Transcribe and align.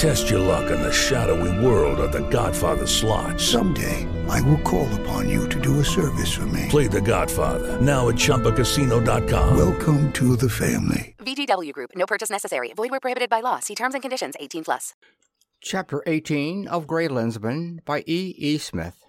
Test 0.00 0.30
your 0.30 0.40
luck 0.40 0.70
in 0.70 0.80
the 0.80 0.90
shadowy 0.90 1.52
world 1.62 2.00
of 2.00 2.10
The 2.10 2.26
Godfather 2.30 2.86
slot. 2.86 3.38
Someday, 3.38 4.08
I 4.30 4.40
will 4.40 4.56
call 4.62 4.88
upon 5.00 5.28
you 5.28 5.46
to 5.50 5.60
do 5.60 5.80
a 5.80 5.84
service 5.84 6.32
for 6.32 6.46
me. 6.46 6.68
Play 6.70 6.86
The 6.86 7.02
Godfather 7.02 7.78
now 7.82 8.08
at 8.08 8.14
ChumbaCasino.com. 8.14 9.58
Welcome 9.58 10.10
to 10.14 10.36
the 10.36 10.48
family. 10.48 11.14
VGW 11.18 11.74
Group. 11.74 11.90
No 11.94 12.06
purchase 12.06 12.30
necessary. 12.30 12.72
Void 12.72 12.90
where 12.92 13.00
prohibited 13.00 13.28
by 13.28 13.40
law. 13.40 13.58
See 13.58 13.74
terms 13.74 13.92
and 13.92 14.00
conditions. 14.00 14.36
18 14.40 14.64
plus. 14.64 14.94
Chapter 15.60 16.02
18 16.06 16.66
of 16.68 16.86
Gray 16.86 17.06
Lensman 17.08 17.84
by 17.84 18.02
E. 18.06 18.34
E. 18.38 18.56
Smith. 18.56 19.04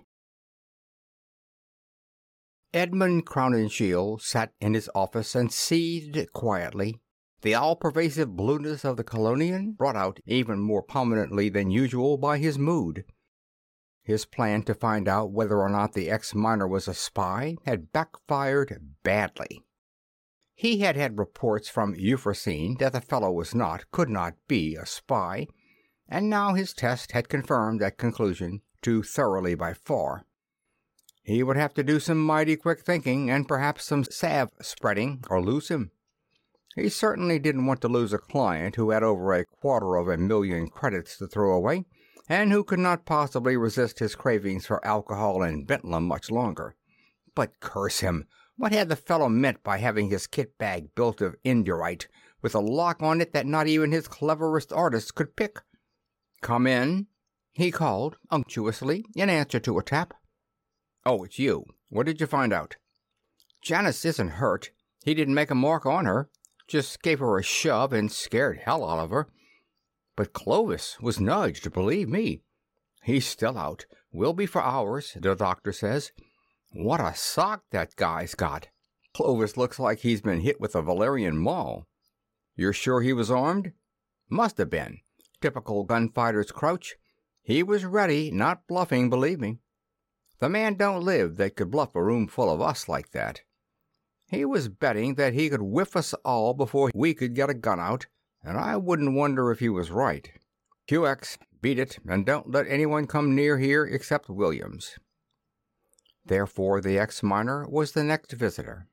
Edmund 2.73 3.25
Crowninshield 3.25 4.21
sat 4.21 4.51
in 4.59 4.73
his 4.73 4.89
office 4.93 5.35
and 5.35 5.53
seethed 5.53 6.33
quietly. 6.33 6.99
The 7.41 7.55
all-pervasive 7.55 8.35
blueness 8.35 8.85
of 8.85 8.97
the 8.97 9.03
Kalonian 9.03 9.75
brought 9.75 9.95
out 9.95 10.19
even 10.25 10.59
more 10.59 10.83
prominently 10.83 11.49
than 11.49 11.71
usual 11.71 12.17
by 12.17 12.37
his 12.37 12.59
mood. 12.59 13.03
His 14.03 14.25
plan 14.25 14.63
to 14.63 14.75
find 14.75 15.07
out 15.07 15.31
whether 15.31 15.59
or 15.59 15.69
not 15.69 15.93
the 15.93 16.09
ex-miner 16.09 16.67
was 16.67 16.87
a 16.87 16.93
spy 16.93 17.57
had 17.65 17.91
backfired 17.91 18.95
badly. 19.03 19.63
He 20.53 20.79
had 20.79 20.95
had 20.95 21.17
reports 21.17 21.67
from 21.67 21.95
Euphrosyne 21.95 22.77
that 22.77 22.93
the 22.93 23.01
fellow 23.01 23.31
was 23.31 23.55
not, 23.55 23.89
could 23.89 24.09
not 24.09 24.35
be, 24.47 24.75
a 24.75 24.85
spy, 24.85 25.47
and 26.07 26.29
now 26.29 26.53
his 26.53 26.73
test 26.73 27.13
had 27.13 27.29
confirmed 27.29 27.79
that 27.81 27.97
conclusion 27.97 28.61
too 28.81 29.01
thoroughly 29.01 29.55
by 29.55 29.73
far. 29.73 30.25
He 31.23 31.41
would 31.41 31.57
have 31.57 31.73
to 31.75 31.83
do 31.83 31.99
some 31.99 32.23
mighty 32.23 32.55
quick 32.55 32.81
thinking 32.81 33.29
and 33.31 33.47
perhaps 33.47 33.85
some 33.85 34.03
salve 34.03 34.51
spreading 34.61 35.23
or 35.29 35.41
lose 35.41 35.69
him. 35.69 35.91
He 36.75 36.87
certainly 36.89 37.37
didn't 37.37 37.65
want 37.65 37.81
to 37.81 37.89
lose 37.89 38.13
a 38.13 38.17
client 38.17 38.75
who 38.75 38.91
had 38.91 39.03
over 39.03 39.33
a 39.33 39.45
quarter 39.45 39.95
of 39.95 40.07
a 40.07 40.17
million 40.17 40.69
credits 40.69 41.17
to 41.17 41.27
throw 41.27 41.53
away, 41.53 41.85
and 42.29 42.51
who 42.51 42.63
could 42.63 42.79
not 42.79 43.05
possibly 43.05 43.57
resist 43.57 43.99
his 43.99 44.15
cravings 44.15 44.65
for 44.65 44.85
alcohol 44.85 45.43
and 45.43 45.67
bentlam 45.67 46.03
much 46.03 46.31
longer. 46.31 46.75
But 47.35 47.59
curse 47.59 47.99
him! 47.99 48.25
What 48.55 48.71
had 48.71 48.89
the 48.89 48.95
fellow 48.95 49.27
meant 49.27 49.63
by 49.63 49.79
having 49.79 50.09
his 50.09 50.27
kit 50.27 50.57
bag 50.57 50.95
built 50.95 51.19
of 51.19 51.35
indurite, 51.43 52.07
with 52.41 52.55
a 52.55 52.59
lock 52.59 53.01
on 53.01 53.19
it 53.19 53.33
that 53.33 53.45
not 53.45 53.67
even 53.67 53.91
his 53.91 54.07
cleverest 54.07 54.71
artist 54.71 55.13
could 55.13 55.35
pick? 55.35 55.59
Come 56.41 56.67
in, 56.67 57.07
he 57.51 57.69
called 57.71 58.17
unctuously 58.29 59.03
in 59.15 59.29
answer 59.29 59.59
to 59.59 59.77
a 59.77 59.83
tap. 59.83 60.13
Oh, 61.05 61.23
it's 61.23 61.37
you. 61.37 61.65
What 61.89 62.05
did 62.05 62.21
you 62.21 62.27
find 62.27 62.53
out? 62.53 62.77
Janice 63.61 64.05
isn't 64.05 64.29
hurt. 64.29 64.71
He 65.03 65.13
didn't 65.13 65.33
make 65.33 65.51
a 65.51 65.55
mark 65.55 65.85
on 65.85 66.05
her. 66.05 66.29
Just 66.71 67.01
gave 67.01 67.19
her 67.19 67.37
a 67.37 67.43
shove 67.43 67.91
and 67.91 68.09
scared 68.09 68.59
hell 68.59 68.89
out 68.89 68.99
of 68.99 69.09
her. 69.09 69.27
But 70.15 70.31
Clovis 70.31 71.01
was 71.01 71.19
nudged, 71.19 71.69
believe 71.73 72.07
me. 72.07 72.43
He's 73.03 73.27
still 73.27 73.57
out. 73.57 73.85
Will 74.13 74.31
be 74.31 74.45
for 74.45 74.61
hours, 74.61 75.17
the 75.19 75.35
doctor 75.35 75.73
says. 75.73 76.13
What 76.71 77.01
a 77.01 77.13
sock 77.13 77.63
that 77.71 77.97
guy's 77.97 78.35
got. 78.35 78.69
Clovis 79.13 79.57
looks 79.57 79.79
like 79.79 79.99
he's 79.99 80.21
been 80.21 80.39
hit 80.39 80.61
with 80.61 80.73
a 80.73 80.81
Valerian 80.81 81.37
maul. 81.37 81.87
You're 82.55 82.71
sure 82.71 83.01
he 83.01 83.11
was 83.11 83.29
armed? 83.29 83.73
Must 84.29 84.57
have 84.57 84.69
been. 84.69 85.01
Typical 85.41 85.85
gunfighter's 85.85 86.53
crouch. 86.53 86.95
He 87.41 87.63
was 87.63 87.83
ready, 87.83 88.31
not 88.31 88.65
bluffing, 88.65 89.09
believe 89.09 89.41
me. 89.41 89.57
The 90.39 90.47
man 90.47 90.75
don't 90.75 91.03
live 91.03 91.35
that 91.35 91.57
could 91.57 91.69
bluff 91.69 91.95
a 91.95 92.01
room 92.01 92.27
full 92.27 92.49
of 92.49 92.61
us 92.61 92.87
like 92.87 93.11
that. 93.11 93.41
He 94.31 94.45
was 94.45 94.69
betting 94.69 95.15
that 95.15 95.33
he 95.33 95.49
could 95.49 95.61
whiff 95.61 95.95
us 95.97 96.13
all 96.23 96.53
before 96.53 96.89
we 96.95 97.13
could 97.13 97.35
get 97.35 97.49
a 97.49 97.53
gun 97.53 97.81
out, 97.81 98.07
and 98.41 98.57
I 98.57 98.77
wouldn't 98.77 99.13
wonder 99.13 99.51
if 99.51 99.59
he 99.59 99.67
was 99.67 99.91
right. 99.91 100.31
QX, 100.87 101.37
beat 101.61 101.77
it, 101.77 101.99
and 102.07 102.25
don't 102.25 102.49
let 102.49 102.65
anyone 102.69 103.07
come 103.07 103.35
near 103.35 103.57
here 103.57 103.85
except 103.85 104.29
Williams. 104.29 104.97
Therefore, 106.25 106.79
the 106.79 106.97
ex-miner 106.97 107.67
was 107.67 107.91
the 107.91 108.05
next 108.05 108.31
visitor. 108.31 108.87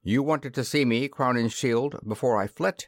You 0.00 0.22
wanted 0.22 0.54
to 0.54 0.64
see 0.64 0.84
me, 0.84 1.08
Crowninshield, 1.08 2.06
before 2.06 2.40
I 2.40 2.46
flit. 2.46 2.86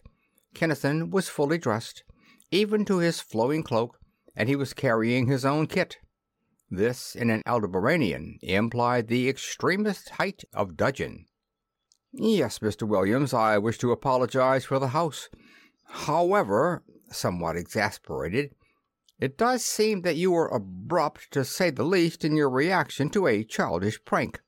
Kinnison 0.54 1.10
was 1.10 1.28
fully 1.28 1.58
dressed, 1.58 2.04
even 2.52 2.84
to 2.84 2.98
his 2.98 3.20
flowing 3.20 3.64
cloak, 3.64 3.98
and 4.36 4.48
he 4.48 4.54
was 4.54 4.74
carrying 4.74 5.26
his 5.26 5.44
own 5.44 5.66
kit. 5.66 5.98
This, 6.70 7.16
in 7.16 7.30
an 7.30 7.42
Aldebaranian, 7.46 8.38
implied 8.42 9.08
the 9.08 9.28
extremest 9.28 10.10
height 10.10 10.44
of 10.52 10.76
dudgeon. 10.76 11.26
Yes, 12.12 12.58
Mr. 12.58 12.86
Williams, 12.86 13.32
I 13.32 13.58
wish 13.58 13.78
to 13.78 13.92
apologize 13.92 14.64
for 14.64 14.78
the 14.78 14.88
house. 14.88 15.28
However, 15.86 16.84
somewhat 17.10 17.56
exasperated, 17.56 18.54
it 19.18 19.38
does 19.38 19.64
seem 19.64 20.02
that 20.02 20.16
you 20.16 20.30
were 20.30 20.48
abrupt, 20.48 21.30
to 21.32 21.44
say 21.44 21.70
the 21.70 21.84
least, 21.84 22.24
in 22.24 22.36
your 22.36 22.50
reaction 22.50 23.10
to 23.10 23.26
a 23.26 23.44
childish 23.44 24.04
prank. 24.04 24.40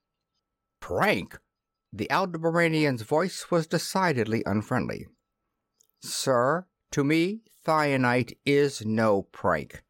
Prank? 0.81 1.39
The 1.93 2.07
Aldebaranian's 2.11 3.03
voice 3.03 3.51
was 3.51 3.67
decidedly 3.67 4.43
unfriendly. 4.47 5.07
Sir, 6.01 6.67
to 6.93 7.03
me, 7.03 7.41
thionite 7.67 8.37
is 8.47 8.85
no 8.85 9.23
prank. 9.23 9.83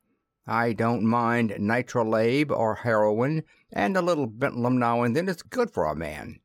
I 0.46 0.72
don't 0.72 1.04
mind 1.04 1.50
nitrolabe 1.58 2.50
or 2.50 2.76
heroin, 2.76 3.44
and 3.72 3.96
a 3.96 4.02
little 4.02 4.28
bentlam 4.28 4.78
now 4.78 5.02
and 5.02 5.14
then 5.14 5.28
is 5.28 5.42
good 5.42 5.70
for 5.70 5.84
a 5.84 5.94
man. 5.94 6.40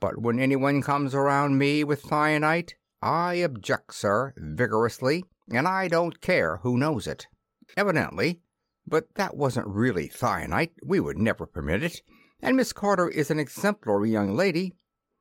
But 0.00 0.20
when 0.20 0.40
anyone 0.40 0.80
comes 0.80 1.14
around 1.14 1.58
me 1.58 1.84
with 1.84 2.02
thionite, 2.02 2.72
I 3.02 3.34
object, 3.34 3.94
sir, 3.94 4.32
vigorously, 4.36 5.24
and 5.50 5.66
I 5.68 5.88
don't 5.88 6.20
care 6.20 6.58
who 6.58 6.78
knows 6.78 7.06
it. 7.06 7.26
Evidently. 7.76 8.40
But 8.86 9.14
that 9.14 9.36
wasn't 9.36 9.68
really 9.68 10.08
thionite. 10.08 10.72
We 10.82 11.00
would 11.00 11.18
never 11.18 11.46
permit 11.46 11.82
it. 11.82 12.02
And 12.40 12.56
Miss 12.56 12.72
Carter 12.72 13.08
is 13.08 13.30
an 13.30 13.38
exemplary 13.38 14.10
young 14.10 14.34
lady. 14.34 14.74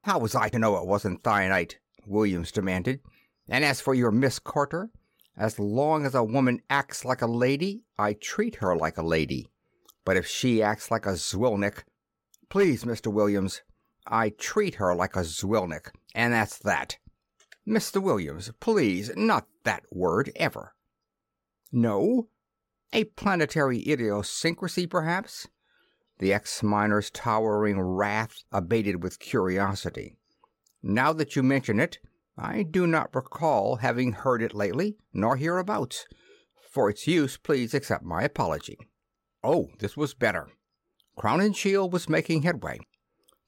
How 0.03 0.19
was 0.19 0.33
I 0.33 0.49
to 0.49 0.59
know 0.59 0.78
it 0.78 0.88
wasn't 0.88 1.23
thionite? 1.23 1.75
Williams 2.07 2.51
demanded. 2.51 3.01
And 3.49 3.66
as 3.66 3.81
for 3.81 3.94
your 3.94 4.11
Miss 4.11 4.39
Carter, 4.39 4.89
as 5.39 5.57
long 5.57 6.05
as 6.05 6.13
a 6.13 6.23
woman 6.23 6.61
acts 6.69 7.05
like 7.05 7.22
a 7.22 7.27
lady, 7.27 7.83
I 7.97 8.13
treat 8.13 8.55
her 8.55 8.75
like 8.75 8.97
a 8.97 9.03
lady. 9.03 9.47
But 10.03 10.17
if 10.17 10.27
she 10.27 10.61
acts 10.61 10.91
like 10.91 11.05
a 11.05 11.13
Zwilnik, 11.13 11.83
please, 12.50 12.83
Mr. 12.83 13.11
Williams, 13.11 13.61
I 14.05 14.29
treat 14.29 14.75
her 14.75 14.94
like 14.94 15.16
a 15.16 15.19
Zwilnik, 15.19 15.91
and 16.13 16.33
that's 16.33 16.57
that. 16.59 16.97
Mr. 17.66 18.02
Williams, 18.02 18.52
please, 18.59 19.11
not 19.16 19.47
that 19.64 19.84
word, 19.91 20.31
ever. 20.35 20.73
No? 21.72 22.28
A 22.91 23.05
planetary 23.05 23.87
idiosyncrasy, 23.87 24.87
perhaps? 24.87 25.47
The 26.17 26.34
ex-miner's 26.34 27.09
towering 27.11 27.79
wrath 27.79 28.43
abated 28.52 29.02
with 29.03 29.19
curiosity. 29.19 30.17
Now 30.84 31.14
that 31.14 31.35
you 31.35 31.43
mention 31.43 31.79
it, 31.79 31.99
I 32.41 32.64
do 32.64 32.88
not 32.88 33.14
recall 33.14 33.78
having 33.78 34.14
heard 34.14 34.41
it 34.41 34.53
lately, 34.53 34.96
nor 35.14 35.36
hereabouts. 35.36 36.06
For 36.72 36.90
its 36.90 37.06
use, 37.06 37.36
please 37.36 37.74
accept 37.74 38.06
my 38.06 38.24
apology. 38.24 38.78
Oh, 39.44 39.68
this 39.80 39.97
was 39.97 40.14
better. 40.14 40.47
Crowninshield 41.18 41.91
was 41.91 42.08
making 42.08 42.44
headway. 42.44 42.80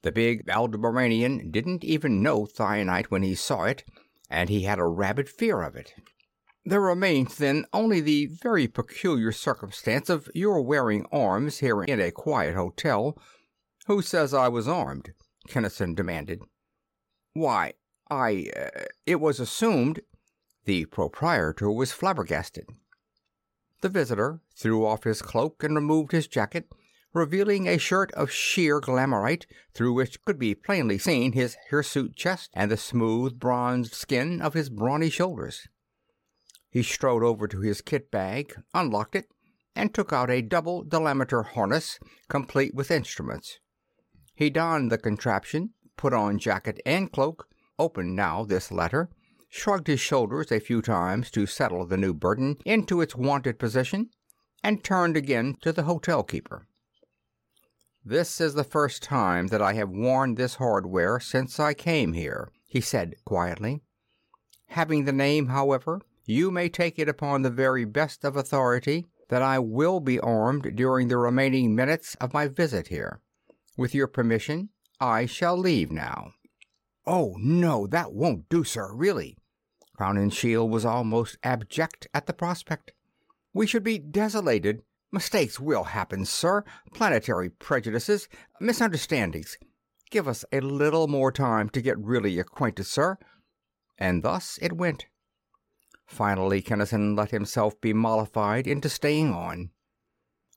The 0.02 0.12
big 0.12 0.46
Aldebaranian 0.46 1.50
didn't 1.50 1.84
even 1.84 2.22
know 2.22 2.44
thionite 2.44 3.06
when 3.06 3.22
he 3.22 3.34
saw 3.34 3.64
it, 3.64 3.82
and 4.28 4.50
he 4.50 4.64
had 4.64 4.78
a 4.78 4.84
rabid 4.84 5.28
fear 5.28 5.62
of 5.62 5.74
it. 5.74 5.94
There 6.64 6.80
remains, 6.80 7.38
then, 7.38 7.64
only 7.72 8.00
the 8.00 8.26
very 8.26 8.68
peculiar 8.68 9.32
circumstance 9.32 10.10
of 10.10 10.28
your 10.34 10.60
wearing 10.60 11.06
arms 11.10 11.58
here 11.58 11.82
in 11.82 12.00
a 12.00 12.10
quiet 12.10 12.54
hotel. 12.54 13.16
Who 13.86 14.02
says 14.02 14.34
I 14.34 14.48
was 14.48 14.68
armed? 14.68 15.12
Kinnison 15.48 15.94
demanded. 15.94 16.40
Why, 17.32 17.72
I. 18.12 18.50
Uh, 18.54 18.84
it 19.06 19.20
was 19.20 19.40
assumed. 19.40 20.00
The 20.64 20.84
proprietor 20.84 21.70
was 21.70 21.92
flabbergasted. 21.92 22.66
The 23.80 23.88
visitor 23.88 24.40
threw 24.54 24.86
off 24.86 25.04
his 25.04 25.22
cloak 25.22 25.64
and 25.64 25.74
removed 25.74 26.12
his 26.12 26.28
jacket, 26.28 26.68
revealing 27.12 27.66
a 27.66 27.78
shirt 27.78 28.12
of 28.12 28.30
sheer 28.30 28.80
glamorite 28.80 29.46
through 29.74 29.94
which 29.94 30.22
could 30.24 30.38
be 30.38 30.54
plainly 30.54 30.98
seen 30.98 31.32
his 31.32 31.56
hirsute 31.70 32.14
chest 32.14 32.50
and 32.54 32.70
the 32.70 32.76
smooth 32.76 33.40
bronzed 33.40 33.94
skin 33.94 34.40
of 34.40 34.54
his 34.54 34.70
brawny 34.70 35.10
shoulders. 35.10 35.66
He 36.70 36.82
strode 36.82 37.24
over 37.24 37.48
to 37.48 37.60
his 37.60 37.80
kit 37.80 38.10
bag, 38.10 38.54
unlocked 38.72 39.16
it, 39.16 39.26
and 39.74 39.92
took 39.92 40.12
out 40.12 40.30
a 40.30 40.42
double 40.42 40.84
delameter 40.84 41.44
harness, 41.44 41.98
complete 42.28 42.74
with 42.74 42.90
instruments. 42.90 43.58
He 44.34 44.48
donned 44.48 44.92
the 44.92 44.98
contraption, 44.98 45.70
put 45.96 46.12
on 46.12 46.38
jacket 46.38 46.80
and 46.86 47.10
cloak, 47.10 47.48
opened 47.82 48.14
now 48.14 48.44
this 48.44 48.70
latter, 48.70 49.10
shrugged 49.48 49.88
his 49.88 49.98
shoulders 49.98 50.52
a 50.52 50.60
few 50.60 50.80
times 50.80 51.30
to 51.32 51.46
settle 51.46 51.84
the 51.84 51.96
new 51.96 52.14
burden 52.14 52.56
into 52.64 53.00
its 53.00 53.16
wonted 53.16 53.58
position, 53.58 54.08
and 54.62 54.84
turned 54.84 55.16
again 55.16 55.56
to 55.60 55.72
the 55.72 55.82
hotel 55.82 56.22
keeper. 56.22 56.68
This 58.04 58.40
is 58.40 58.54
the 58.54 58.64
first 58.76 59.02
time 59.02 59.48
that 59.48 59.60
I 59.60 59.74
have 59.74 59.90
worn 59.90 60.36
this 60.36 60.54
hardware 60.54 61.18
since 61.20 61.58
I 61.58 61.74
came 61.74 62.12
here, 62.12 62.50
he 62.66 62.80
said 62.80 63.16
quietly. 63.24 63.82
Having 64.66 65.04
the 65.04 65.12
name, 65.12 65.48
however, 65.48 66.00
you 66.24 66.50
may 66.50 66.68
take 66.68 66.98
it 66.98 67.08
upon 67.08 67.42
the 67.42 67.50
very 67.50 67.84
best 67.84 68.24
of 68.24 68.36
authority 68.36 69.06
that 69.28 69.42
I 69.42 69.58
will 69.58 69.98
be 69.98 70.20
armed 70.20 70.76
during 70.76 71.08
the 71.08 71.16
remaining 71.16 71.74
minutes 71.74 72.14
of 72.20 72.32
my 72.32 72.46
visit 72.46 72.88
here. 72.88 73.20
With 73.76 73.94
your 73.94 74.06
permission, 74.06 74.68
I 75.00 75.26
shall 75.26 75.56
leave 75.56 75.90
now. 75.90 76.32
Oh, 77.06 77.36
no, 77.38 77.86
that 77.88 78.12
won't 78.12 78.48
do, 78.48 78.64
sir, 78.64 78.92
really. 78.94 79.36
Crowninshield 79.98 80.70
was 80.70 80.84
almost 80.84 81.38
abject 81.42 82.06
at 82.14 82.26
the 82.26 82.32
prospect. 82.32 82.92
We 83.52 83.66
should 83.66 83.84
be 83.84 83.98
desolated. 83.98 84.82
Mistakes 85.10 85.60
will 85.60 85.84
happen, 85.84 86.24
sir. 86.24 86.64
Planetary 86.94 87.50
prejudices, 87.50 88.28
misunderstandings. 88.60 89.58
Give 90.10 90.28
us 90.28 90.44
a 90.52 90.60
little 90.60 91.08
more 91.08 91.32
time 91.32 91.68
to 91.70 91.82
get 91.82 91.98
really 91.98 92.38
acquainted, 92.38 92.84
sir. 92.84 93.18
And 93.98 94.22
thus 94.22 94.58
it 94.62 94.72
went. 94.72 95.06
Finally, 96.06 96.62
Kinnison 96.62 97.16
let 97.16 97.30
himself 97.30 97.80
be 97.80 97.92
mollified 97.92 98.66
into 98.66 98.88
staying 98.88 99.32
on. 99.32 99.70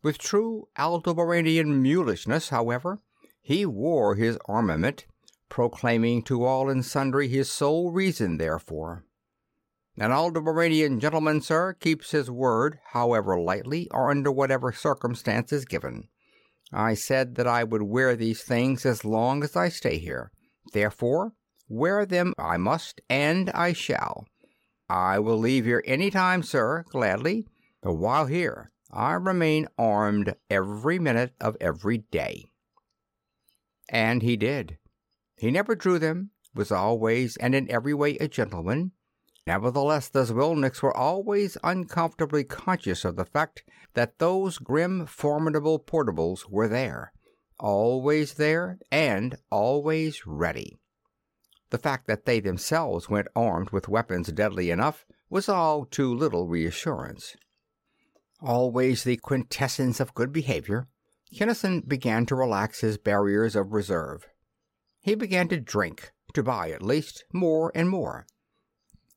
With 0.03 0.17
true 0.17 0.67
Aldebaranian 0.77 1.81
mulishness, 1.81 2.49
however, 2.49 2.99
he 3.41 3.65
wore 3.65 4.15
his 4.15 4.37
armament, 4.45 5.05
proclaiming 5.49 6.23
to 6.23 6.43
all 6.43 6.69
and 6.69 6.85
sundry 6.85 7.27
his 7.27 7.49
sole 7.49 7.91
reason 7.91 8.37
therefor. 8.37 9.05
An 9.97 10.11
Aldebaranian 10.11 10.99
gentleman, 10.99 11.41
sir, 11.41 11.73
keeps 11.73 12.11
his 12.11 12.29
word, 12.29 12.79
however 12.91 13.39
lightly 13.39 13.87
or 13.91 14.11
under 14.11 14.31
whatever 14.31 14.73
circumstances 14.73 15.63
given. 15.63 16.09
I 16.73 16.95
said 16.95 17.35
that 17.35 17.47
I 17.47 17.63
would 17.63 17.83
wear 17.83 18.15
these 18.15 18.43
things 18.43 18.85
as 18.85 19.05
long 19.05 19.43
as 19.43 19.55
I 19.55 19.69
stay 19.69 19.97
here. 19.97 20.31
Therefore, 20.73 21.33
wear 21.69 22.05
them 22.05 22.33
I 22.37 22.57
must, 22.57 22.99
and 23.09 23.49
I 23.51 23.71
shall. 23.71 24.27
I 24.89 25.19
will 25.19 25.37
leave 25.37 25.65
here 25.65 25.83
any 25.85 26.11
time, 26.11 26.43
sir, 26.43 26.83
gladly, 26.89 27.45
but 27.81 27.93
while 27.93 28.25
here 28.25 28.71
I 28.91 29.13
remain 29.13 29.67
armed 29.77 30.35
every 30.49 30.99
minute 30.99 31.33
of 31.39 31.55
every 31.61 31.99
day. 31.99 32.45
And 33.89 34.21
he 34.21 34.35
did. 34.35 34.77
He 35.37 35.51
never 35.51 35.75
drew 35.75 35.99
them, 35.99 36.31
was 36.53 36.71
always 36.71 37.35
and 37.37 37.53
in 37.53 37.69
every 37.69 37.93
way 37.93 38.17
a 38.17 38.27
gentleman. 38.27 38.91
Nevertheless, 39.45 40.07
the 40.07 40.25
Zwilniks 40.25 40.81
were 40.81 40.95
always 40.95 41.57
uncomfortably 41.63 42.43
conscious 42.43 43.05
of 43.05 43.15
the 43.15 43.25
fact 43.25 43.63
that 43.93 44.17
those 44.17 44.57
grim, 44.57 45.05
formidable 45.05 45.79
portables 45.79 46.49
were 46.49 46.67
there, 46.67 47.13
always 47.59 48.35
there, 48.35 48.79
and 48.91 49.35
always 49.51 50.25
ready. 50.25 50.77
The 51.69 51.77
fact 51.77 52.07
that 52.07 52.25
they 52.25 52.39
themselves 52.39 53.09
went 53.09 53.27
armed 53.35 53.71
with 53.71 53.89
weapons 53.89 54.31
deadly 54.31 54.71
enough 54.71 55.05
was 55.29 55.49
all 55.49 55.85
too 55.85 56.13
little 56.13 56.47
reassurance. 56.47 57.35
Always 58.41 59.03
the 59.03 59.17
quintessence 59.17 59.99
of 59.99 60.13
good 60.13 60.31
behavior, 60.31 60.87
Kinnison 61.33 61.81
began 61.81 62.25
to 62.27 62.35
relax 62.35 62.81
his 62.81 62.97
barriers 62.97 63.55
of 63.55 63.73
reserve. 63.73 64.27
He 65.05 65.13
began 65.13 65.47
to 65.49 65.59
drink, 65.59 66.13
to 66.33 66.41
buy 66.41 66.71
at 66.71 66.81
least, 66.81 67.25
more 67.31 67.71
and 67.75 67.87
more. 67.87 68.25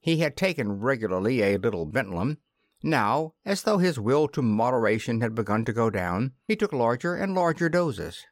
He 0.02 0.18
had 0.18 0.36
taken 0.36 0.80
regularly 0.80 1.40
a 1.40 1.56
little 1.56 1.86
bentlam. 1.86 2.36
Now, 2.82 3.32
as 3.46 3.62
though 3.62 3.78
his 3.78 3.98
will 3.98 4.28
to 4.28 4.42
moderation 4.42 5.22
had 5.22 5.34
begun 5.34 5.64
to 5.64 5.72
go 5.72 5.88
down, 5.88 6.34
he 6.46 6.56
took 6.56 6.74
larger 6.74 7.14
and 7.14 7.34
larger 7.34 7.70
doses. 7.70 8.26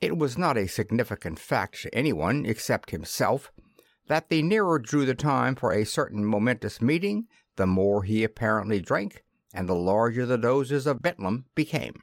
It 0.00 0.18
was 0.18 0.36
not 0.36 0.58
a 0.58 0.66
significant 0.66 1.38
fact 1.38 1.82
to 1.82 1.94
anyone 1.94 2.44
except 2.44 2.90
himself 2.90 3.52
that 4.08 4.28
the 4.28 4.42
nearer 4.42 4.80
drew 4.80 5.06
the 5.06 5.14
time 5.14 5.54
for 5.54 5.72
a 5.72 5.86
certain 5.86 6.24
momentous 6.24 6.82
meeting, 6.82 7.28
the 7.54 7.68
more 7.68 8.02
he 8.02 8.24
apparently 8.24 8.80
drank, 8.80 9.22
and 9.54 9.68
the 9.68 9.76
larger 9.76 10.26
the 10.26 10.36
doses 10.36 10.84
of 10.88 11.00
bentlam 11.00 11.44
became. 11.54 12.02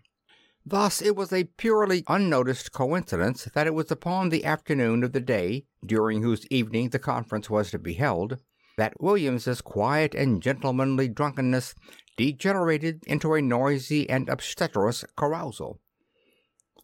Thus 0.65 1.01
it 1.01 1.15
was 1.17 1.33
a 1.33 1.43
purely 1.43 2.05
unnoticed 2.07 2.71
coincidence 2.71 3.49
that 3.53 3.67
it 3.67 3.73
was 3.73 3.91
upon 3.91 4.29
the 4.29 4.45
afternoon 4.45 5.03
of 5.03 5.11
the 5.11 5.19
day 5.19 5.65
during 5.85 6.21
whose 6.21 6.47
evening 6.47 6.89
the 6.89 6.99
conference 6.99 7.49
was 7.49 7.69
to 7.71 7.79
be 7.79 7.93
held 7.93 8.39
that 8.77 8.99
Williams's 9.01 9.61
quiet 9.61 10.15
and 10.15 10.41
gentlemanly 10.41 11.09
drunkenness 11.09 11.75
degenerated 12.15 13.03
into 13.05 13.33
a 13.33 13.41
noisy 13.41 14.09
and 14.09 14.29
obstreperous 14.29 15.03
carousal. 15.17 15.81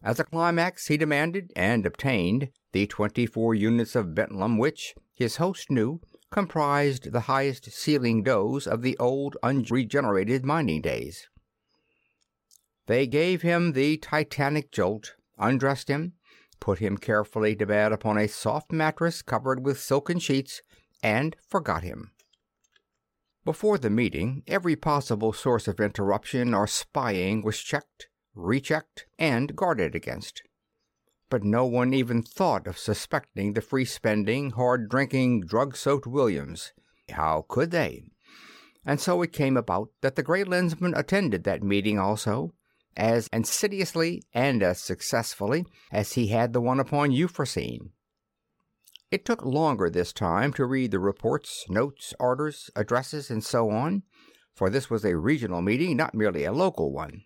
As 0.02 0.20
a 0.20 0.24
climax, 0.24 0.88
he 0.88 0.98
demanded 0.98 1.50
and 1.56 1.86
obtained 1.86 2.50
the 2.72 2.86
twenty 2.86 3.24
four 3.24 3.54
units 3.54 3.96
of 3.96 4.14
bentlam 4.14 4.58
which, 4.58 4.94
his 5.14 5.36
host 5.36 5.70
knew, 5.70 6.00
comprised 6.30 7.12
the 7.12 7.20
highest 7.20 7.72
sealing 7.72 8.22
dose 8.22 8.66
of 8.66 8.82
the 8.82 8.98
old 8.98 9.38
unregenerated 9.42 10.44
mining 10.44 10.82
days. 10.82 11.29
They 12.90 13.06
gave 13.06 13.42
him 13.42 13.70
the 13.70 13.98
titanic 13.98 14.72
jolt, 14.72 15.14
undressed 15.38 15.86
him, 15.86 16.14
put 16.58 16.80
him 16.80 16.98
carefully 16.98 17.54
to 17.54 17.64
bed 17.64 17.92
upon 17.92 18.18
a 18.18 18.26
soft 18.26 18.72
mattress 18.72 19.22
covered 19.22 19.64
with 19.64 19.78
silken 19.78 20.18
sheets, 20.18 20.60
and 21.00 21.36
forgot 21.48 21.84
him. 21.84 22.10
Before 23.44 23.78
the 23.78 23.90
meeting, 23.90 24.42
every 24.48 24.74
possible 24.74 25.32
source 25.32 25.68
of 25.68 25.78
interruption 25.78 26.52
or 26.52 26.66
spying 26.66 27.42
was 27.42 27.60
checked 27.60 28.08
rechecked, 28.34 29.06
and 29.20 29.54
guarded 29.54 29.94
against. 29.94 30.42
But 31.28 31.44
no 31.44 31.66
one 31.66 31.94
even 31.94 32.24
thought 32.24 32.66
of 32.66 32.76
suspecting 32.76 33.52
the 33.52 33.60
free 33.60 33.84
spending, 33.84 34.50
hard 34.50 34.88
drinking, 34.88 35.42
drug 35.42 35.76
soaked 35.76 36.08
Williams. 36.08 36.72
How 37.08 37.44
could 37.48 37.70
they? 37.70 38.02
And 38.84 39.00
so 39.00 39.22
it 39.22 39.32
came 39.32 39.56
about 39.56 39.90
that 40.00 40.16
the 40.16 40.24
Gray 40.24 40.42
Lensman 40.42 40.98
attended 40.98 41.44
that 41.44 41.62
meeting 41.62 41.96
also, 41.96 42.52
as 42.96 43.28
insidiously 43.32 44.22
and 44.34 44.62
as 44.62 44.80
successfully 44.80 45.64
as 45.92 46.12
he 46.12 46.28
had 46.28 46.52
the 46.52 46.60
one 46.60 46.80
upon 46.80 47.10
Euphrosyne. 47.10 47.90
It 49.10 49.24
took 49.24 49.44
longer 49.44 49.90
this 49.90 50.12
time 50.12 50.52
to 50.52 50.64
read 50.64 50.92
the 50.92 51.00
reports, 51.00 51.66
notes, 51.68 52.14
orders, 52.20 52.70
addresses, 52.76 53.30
and 53.30 53.42
so 53.42 53.70
on, 53.70 54.04
for 54.54 54.70
this 54.70 54.88
was 54.88 55.04
a 55.04 55.16
regional 55.16 55.62
meeting, 55.62 55.96
not 55.96 56.14
merely 56.14 56.44
a 56.44 56.52
local 56.52 56.92
one. 56.92 57.24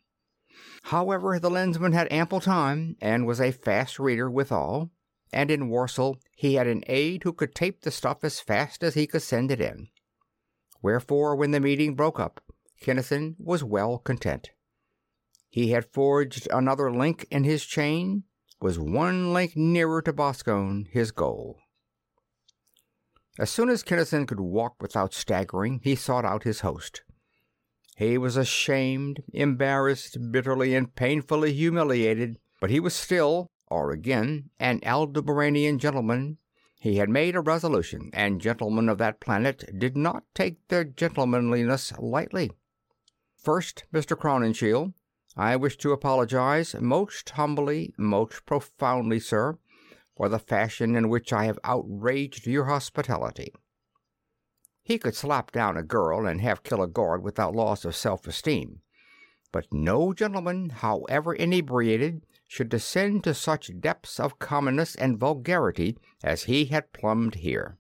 However, 0.84 1.38
the 1.38 1.50
lensman 1.50 1.92
had 1.92 2.10
ample 2.10 2.40
time, 2.40 2.96
and 3.00 3.26
was 3.26 3.40
a 3.40 3.52
fast 3.52 3.98
reader 3.98 4.30
withal, 4.30 4.90
and 5.32 5.50
in 5.50 5.68
Worsel 5.68 6.20
he 6.36 6.54
had 6.54 6.66
an 6.66 6.84
aide 6.86 7.24
who 7.24 7.32
could 7.32 7.54
tape 7.54 7.82
the 7.82 7.90
stuff 7.90 8.22
as 8.22 8.40
fast 8.40 8.82
as 8.82 8.94
he 8.94 9.06
could 9.06 9.22
send 9.22 9.50
it 9.50 9.60
in. 9.60 9.88
Wherefore, 10.80 11.34
when 11.34 11.50
the 11.50 11.60
meeting 11.60 11.94
broke 11.94 12.20
up, 12.20 12.40
Kinnison 12.80 13.36
was 13.38 13.64
well 13.64 13.98
content. 13.98 14.50
He 15.54 15.70
had 15.70 15.92
forged 15.92 16.48
another 16.50 16.90
link 16.90 17.28
in 17.30 17.44
his 17.44 17.64
chain, 17.64 18.24
was 18.60 18.76
one 18.76 19.32
link 19.32 19.52
nearer 19.54 20.02
to 20.02 20.12
Boskone, 20.12 20.88
his 20.88 21.12
goal. 21.12 21.60
As 23.38 23.50
soon 23.50 23.68
as 23.68 23.84
Kinnison 23.84 24.26
could 24.26 24.40
walk 24.40 24.82
without 24.82 25.14
staggering, 25.14 25.78
he 25.84 25.94
sought 25.94 26.24
out 26.24 26.42
his 26.42 26.62
host. 26.62 27.04
He 27.96 28.18
was 28.18 28.36
ashamed, 28.36 29.22
embarrassed, 29.32 30.32
bitterly 30.32 30.74
and 30.74 30.92
painfully 30.92 31.52
humiliated, 31.52 32.40
but 32.60 32.70
he 32.70 32.80
was 32.80 32.92
still, 32.92 33.46
or 33.68 33.92
again, 33.92 34.50
an 34.58 34.80
Aldebaranian 34.80 35.78
gentleman. 35.78 36.38
He 36.80 36.96
had 36.96 37.08
made 37.08 37.36
a 37.36 37.40
resolution, 37.40 38.10
and 38.12 38.40
gentlemen 38.40 38.88
of 38.88 38.98
that 38.98 39.20
planet 39.20 39.78
did 39.78 39.96
not 39.96 40.24
take 40.34 40.66
their 40.66 40.82
gentlemanliness 40.82 41.92
lightly. 42.00 42.50
First, 43.36 43.84
Mr. 43.94 44.18
Crowninshield, 44.18 44.94
I 45.36 45.56
wish 45.56 45.76
to 45.78 45.92
apologize 45.92 46.74
most 46.80 47.30
humbly, 47.30 47.92
most 47.96 48.46
profoundly, 48.46 49.18
sir, 49.18 49.58
for 50.16 50.28
the 50.28 50.38
fashion 50.38 50.94
in 50.94 51.08
which 51.08 51.32
I 51.32 51.46
have 51.46 51.58
outraged 51.64 52.46
your 52.46 52.66
hospitality. 52.66 53.52
He 54.82 54.98
could 54.98 55.16
slap 55.16 55.50
down 55.50 55.76
a 55.76 55.82
girl 55.82 56.26
and 56.26 56.40
half 56.40 56.62
kill 56.62 56.82
a 56.82 56.86
guard 56.86 57.22
without 57.22 57.54
loss 57.54 57.84
of 57.84 57.96
self 57.96 58.26
esteem, 58.28 58.82
but 59.50 59.72
no 59.72 60.12
gentleman, 60.12 60.70
however 60.70 61.34
inebriated, 61.34 62.26
should 62.46 62.68
descend 62.68 63.24
to 63.24 63.34
such 63.34 63.80
depths 63.80 64.20
of 64.20 64.38
commonness 64.38 64.94
and 64.94 65.18
vulgarity 65.18 65.96
as 66.22 66.44
he 66.44 66.66
had 66.66 66.92
plumbed 66.92 67.36
here. 67.36 67.78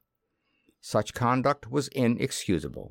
Such 0.80 1.14
conduct 1.14 1.70
was 1.70 1.88
inexcusable. 1.88 2.90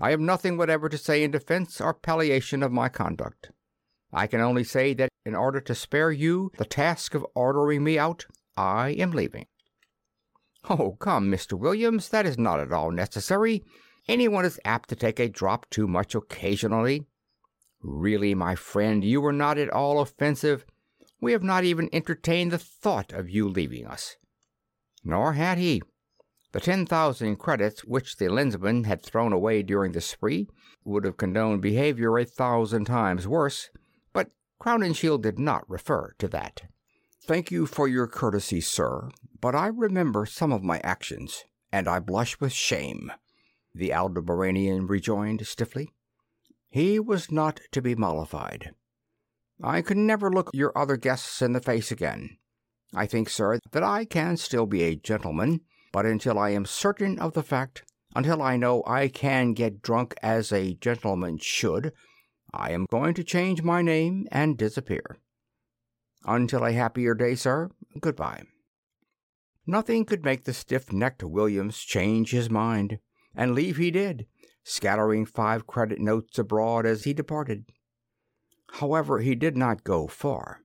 I 0.00 0.10
have 0.10 0.20
nothing 0.20 0.56
whatever 0.56 0.88
to 0.88 0.98
say 0.98 1.22
in 1.22 1.30
defense 1.30 1.80
or 1.80 1.94
palliation 1.94 2.62
of 2.62 2.72
my 2.72 2.88
conduct. 2.88 3.50
I 4.12 4.26
can 4.26 4.40
only 4.40 4.64
say 4.64 4.94
that 4.94 5.08
in 5.24 5.34
order 5.34 5.60
to 5.60 5.74
spare 5.74 6.12
you 6.12 6.52
the 6.58 6.64
task 6.64 7.14
of 7.14 7.26
ordering 7.34 7.82
me 7.82 7.98
out, 7.98 8.26
I 8.56 8.90
am 8.90 9.10
leaving. 9.10 9.46
Oh, 10.68 10.96
come, 10.98 11.30
Mr. 11.30 11.58
Williams, 11.58 12.08
that 12.10 12.26
is 12.26 12.38
not 12.38 12.60
at 12.60 12.72
all 12.72 12.90
necessary. 12.90 13.62
Anyone 14.08 14.44
is 14.44 14.60
apt 14.64 14.88
to 14.90 14.96
take 14.96 15.18
a 15.18 15.28
drop 15.28 15.68
too 15.70 15.86
much 15.86 16.14
occasionally. 16.14 17.06
Really, 17.82 18.34
my 18.34 18.54
friend, 18.54 19.04
you 19.04 19.20
were 19.20 19.32
not 19.32 19.58
at 19.58 19.70
all 19.70 20.00
offensive. 20.00 20.64
We 21.20 21.32
have 21.32 21.42
not 21.42 21.64
even 21.64 21.88
entertained 21.92 22.50
the 22.50 22.58
thought 22.58 23.12
of 23.12 23.30
you 23.30 23.48
leaving 23.48 23.86
us. 23.86 24.16
Nor 25.04 25.34
had 25.34 25.58
he. 25.58 25.82
The 26.56 26.62
ten 26.62 26.86
thousand 26.86 27.36
credits 27.36 27.84
which 27.84 28.16
the 28.16 28.30
Lensman 28.30 28.86
had 28.86 29.02
thrown 29.02 29.34
away 29.34 29.62
during 29.62 29.92
the 29.92 30.00
spree 30.00 30.48
would 30.86 31.04
have 31.04 31.18
condoned 31.18 31.60
behavior 31.60 32.16
a 32.16 32.24
thousand 32.24 32.86
times 32.86 33.28
worse, 33.28 33.68
but 34.14 34.30
Crowninshield 34.58 35.20
did 35.20 35.38
not 35.38 35.68
refer 35.68 36.14
to 36.18 36.26
that. 36.28 36.62
Thank 37.22 37.50
you 37.50 37.66
for 37.66 37.86
your 37.86 38.06
courtesy, 38.06 38.62
sir, 38.62 39.10
but 39.38 39.54
I 39.54 39.66
remember 39.66 40.24
some 40.24 40.50
of 40.50 40.62
my 40.62 40.80
actions, 40.82 41.44
and 41.70 41.86
I 41.86 42.00
blush 42.00 42.40
with 42.40 42.54
shame, 42.54 43.12
the 43.74 43.90
Aldebaranian 43.90 44.88
rejoined 44.88 45.46
stiffly. 45.46 45.92
He 46.70 46.98
was 46.98 47.30
not 47.30 47.60
to 47.72 47.82
be 47.82 47.94
mollified. 47.94 48.70
I 49.62 49.82
could 49.82 49.98
never 49.98 50.32
look 50.32 50.48
your 50.54 50.72
other 50.74 50.96
guests 50.96 51.42
in 51.42 51.52
the 51.52 51.60
face 51.60 51.90
again. 51.90 52.38
I 52.94 53.04
think, 53.04 53.28
sir, 53.28 53.58
that 53.72 53.82
I 53.82 54.06
can 54.06 54.38
still 54.38 54.64
be 54.64 54.84
a 54.84 54.96
gentleman, 54.96 55.60
but 55.96 56.04
until 56.04 56.38
I 56.38 56.50
am 56.50 56.66
certain 56.66 57.18
of 57.18 57.32
the 57.32 57.42
fact, 57.42 57.82
until 58.14 58.42
I 58.42 58.58
know 58.58 58.84
I 58.86 59.08
can 59.08 59.54
get 59.54 59.80
drunk 59.80 60.14
as 60.22 60.52
a 60.52 60.74
gentleman 60.74 61.38
should, 61.38 61.90
I 62.52 62.72
am 62.72 62.84
going 62.90 63.14
to 63.14 63.24
change 63.24 63.62
my 63.62 63.80
name 63.80 64.26
and 64.30 64.58
disappear. 64.58 65.16
Until 66.26 66.66
a 66.66 66.72
happier 66.72 67.14
day, 67.14 67.34
sir, 67.34 67.70
goodbye. 67.98 68.42
Nothing 69.66 70.04
could 70.04 70.22
make 70.22 70.44
the 70.44 70.52
stiff 70.52 70.92
necked 70.92 71.22
Williams 71.24 71.78
change 71.78 72.30
his 72.30 72.50
mind, 72.50 72.98
and 73.34 73.54
leave 73.54 73.78
he 73.78 73.90
did, 73.90 74.26
scattering 74.64 75.24
five 75.24 75.66
credit 75.66 75.98
notes 75.98 76.38
abroad 76.38 76.84
as 76.84 77.04
he 77.04 77.14
departed. 77.14 77.70
However, 78.72 79.20
he 79.20 79.34
did 79.34 79.56
not 79.56 79.82
go 79.82 80.08
far. 80.08 80.60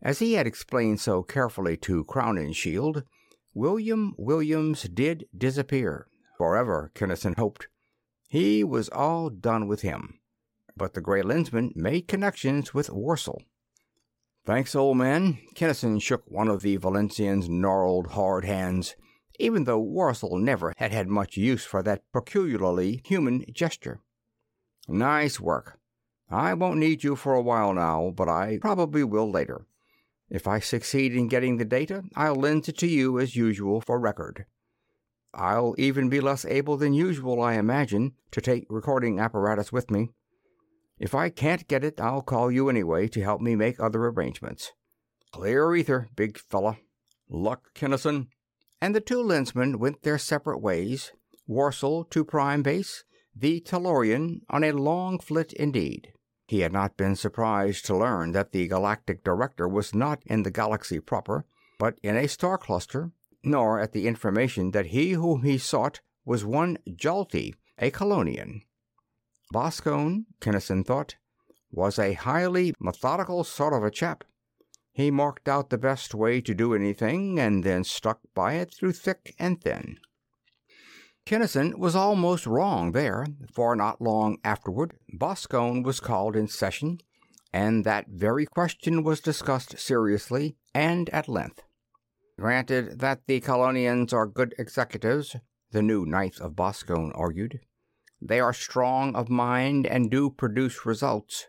As 0.00 0.20
he 0.20 0.34
had 0.34 0.46
explained 0.46 1.00
so 1.00 1.24
carefully 1.24 1.76
to 1.78 2.04
Crowninshield, 2.04 3.02
William 3.54 4.14
Williams 4.16 4.84
did 4.84 5.26
disappear. 5.36 6.06
Forever, 6.38 6.92
Kinnison 6.94 7.34
hoped. 7.36 7.68
He 8.28 8.62
was 8.62 8.88
all 8.90 9.28
done 9.28 9.66
with 9.66 9.82
him. 9.82 10.20
But 10.76 10.94
the 10.94 11.00
Gray 11.00 11.22
Lensman 11.22 11.74
made 11.74 12.06
connections 12.06 12.72
with 12.72 12.88
Worsel. 12.88 13.42
Thanks, 14.46 14.74
old 14.74 14.96
man. 14.96 15.38
Kinnison 15.54 15.98
shook 15.98 16.22
one 16.26 16.48
of 16.48 16.62
the 16.62 16.78
Velantian's 16.78 17.48
gnarled, 17.48 18.12
hard 18.12 18.44
hands, 18.44 18.94
even 19.38 19.64
though 19.64 19.82
Worsel 19.82 20.38
never 20.38 20.72
had 20.76 20.92
had 20.92 21.08
much 21.08 21.36
use 21.36 21.64
for 21.64 21.82
that 21.82 22.04
peculiarly 22.12 23.02
human 23.04 23.44
gesture. 23.52 24.00
Nice 24.88 25.40
work. 25.40 25.78
I 26.30 26.54
won't 26.54 26.78
need 26.78 27.02
you 27.02 27.16
for 27.16 27.34
a 27.34 27.42
while 27.42 27.74
now, 27.74 28.12
but 28.16 28.28
I 28.28 28.58
probably 28.60 29.02
will 29.02 29.30
later. 29.30 29.66
If 30.30 30.46
I 30.46 30.60
succeed 30.60 31.14
in 31.14 31.26
getting 31.26 31.56
the 31.56 31.64
data, 31.64 32.04
I'll 32.14 32.36
lend 32.36 32.68
it 32.68 32.78
to 32.78 32.86
you 32.86 33.18
as 33.18 33.34
usual 33.34 33.80
for 33.80 33.98
record. 33.98 34.46
I'll 35.34 35.74
even 35.76 36.08
be 36.08 36.20
less 36.20 36.44
able 36.44 36.76
than 36.76 36.92
usual, 36.92 37.42
I 37.42 37.54
imagine, 37.54 38.12
to 38.30 38.40
take 38.40 38.66
recording 38.68 39.18
apparatus 39.18 39.72
with 39.72 39.90
me. 39.90 40.10
If 40.98 41.14
I 41.14 41.30
can't 41.30 41.66
get 41.66 41.82
it, 41.82 42.00
I'll 42.00 42.22
call 42.22 42.50
you 42.50 42.68
anyway 42.68 43.08
to 43.08 43.22
help 43.22 43.40
me 43.40 43.56
make 43.56 43.80
other 43.80 44.06
arrangements. 44.06 44.72
Clear 45.32 45.74
ether, 45.74 46.08
big 46.14 46.38
fella. 46.38 46.78
Luck, 47.28 47.72
Kinnison. 47.74 48.28
And 48.80 48.94
the 48.94 49.00
two 49.00 49.22
lensmen 49.22 49.76
went 49.76 50.02
their 50.02 50.18
separate 50.18 50.60
ways, 50.60 51.12
Worsel 51.48 52.04
to 52.10 52.24
Prime 52.24 52.62
Base, 52.62 53.04
the 53.34 53.60
Tellurian 53.60 54.40
on 54.48 54.64
a 54.64 54.72
long 54.72 55.18
flit 55.18 55.52
indeed. 55.52 56.12
He 56.50 56.62
had 56.62 56.72
not 56.72 56.96
been 56.96 57.14
surprised 57.14 57.86
to 57.86 57.96
learn 57.96 58.32
that 58.32 58.50
the 58.50 58.66
galactic 58.66 59.22
director 59.22 59.68
was 59.68 59.94
not 59.94 60.20
in 60.26 60.42
the 60.42 60.50
galaxy 60.50 60.98
proper, 60.98 61.44
but 61.78 61.96
in 62.02 62.16
a 62.16 62.26
star 62.26 62.58
cluster, 62.58 63.12
nor 63.44 63.78
at 63.78 63.92
the 63.92 64.08
information 64.08 64.72
that 64.72 64.86
he 64.86 65.12
whom 65.12 65.44
he 65.44 65.58
sought 65.58 66.00
was 66.24 66.44
one 66.44 66.76
Jalte, 66.88 67.54
a 67.78 67.92
Kalonian. 67.92 68.62
Boskone, 69.54 70.24
Kinnison 70.40 70.82
thought, 70.82 71.14
was 71.70 72.00
a 72.00 72.14
highly 72.14 72.74
methodical 72.80 73.44
sort 73.44 73.72
of 73.72 73.84
a 73.84 73.90
chap. 73.92 74.24
He 74.92 75.12
marked 75.12 75.48
out 75.48 75.70
the 75.70 75.78
best 75.78 76.16
way 76.16 76.40
to 76.40 76.52
do 76.52 76.74
anything, 76.74 77.38
and 77.38 77.62
then 77.62 77.84
stuck 77.84 78.18
by 78.34 78.54
it 78.54 78.74
through 78.74 78.94
thick 78.94 79.36
and 79.38 79.62
thin. 79.62 79.98
Kinnison 81.26 81.78
was 81.78 81.94
almost 81.94 82.46
wrong 82.46 82.92
there, 82.92 83.26
for 83.52 83.76
not 83.76 84.00
long 84.00 84.38
afterward 84.42 84.94
Boskone 85.12 85.84
was 85.84 86.00
called 86.00 86.34
in 86.34 86.48
session, 86.48 86.98
and 87.52 87.84
that 87.84 88.06
very 88.08 88.46
question 88.46 89.02
was 89.02 89.20
discussed 89.20 89.78
seriously 89.78 90.56
and 90.74 91.08
at 91.10 91.28
length. 91.28 91.62
Granted 92.38 93.00
that 93.00 93.26
the 93.26 93.40
Kalonians 93.40 94.12
are 94.12 94.26
good 94.26 94.54
executives, 94.58 95.36
the 95.72 95.82
new 95.82 96.06
Ninth 96.06 96.40
of 96.40 96.52
Boskone 96.52 97.12
argued. 97.14 97.60
They 98.20 98.40
are 98.40 98.52
strong 98.52 99.14
of 99.14 99.28
mind 99.28 99.86
and 99.86 100.10
do 100.10 100.30
produce 100.30 100.84
results. 100.84 101.46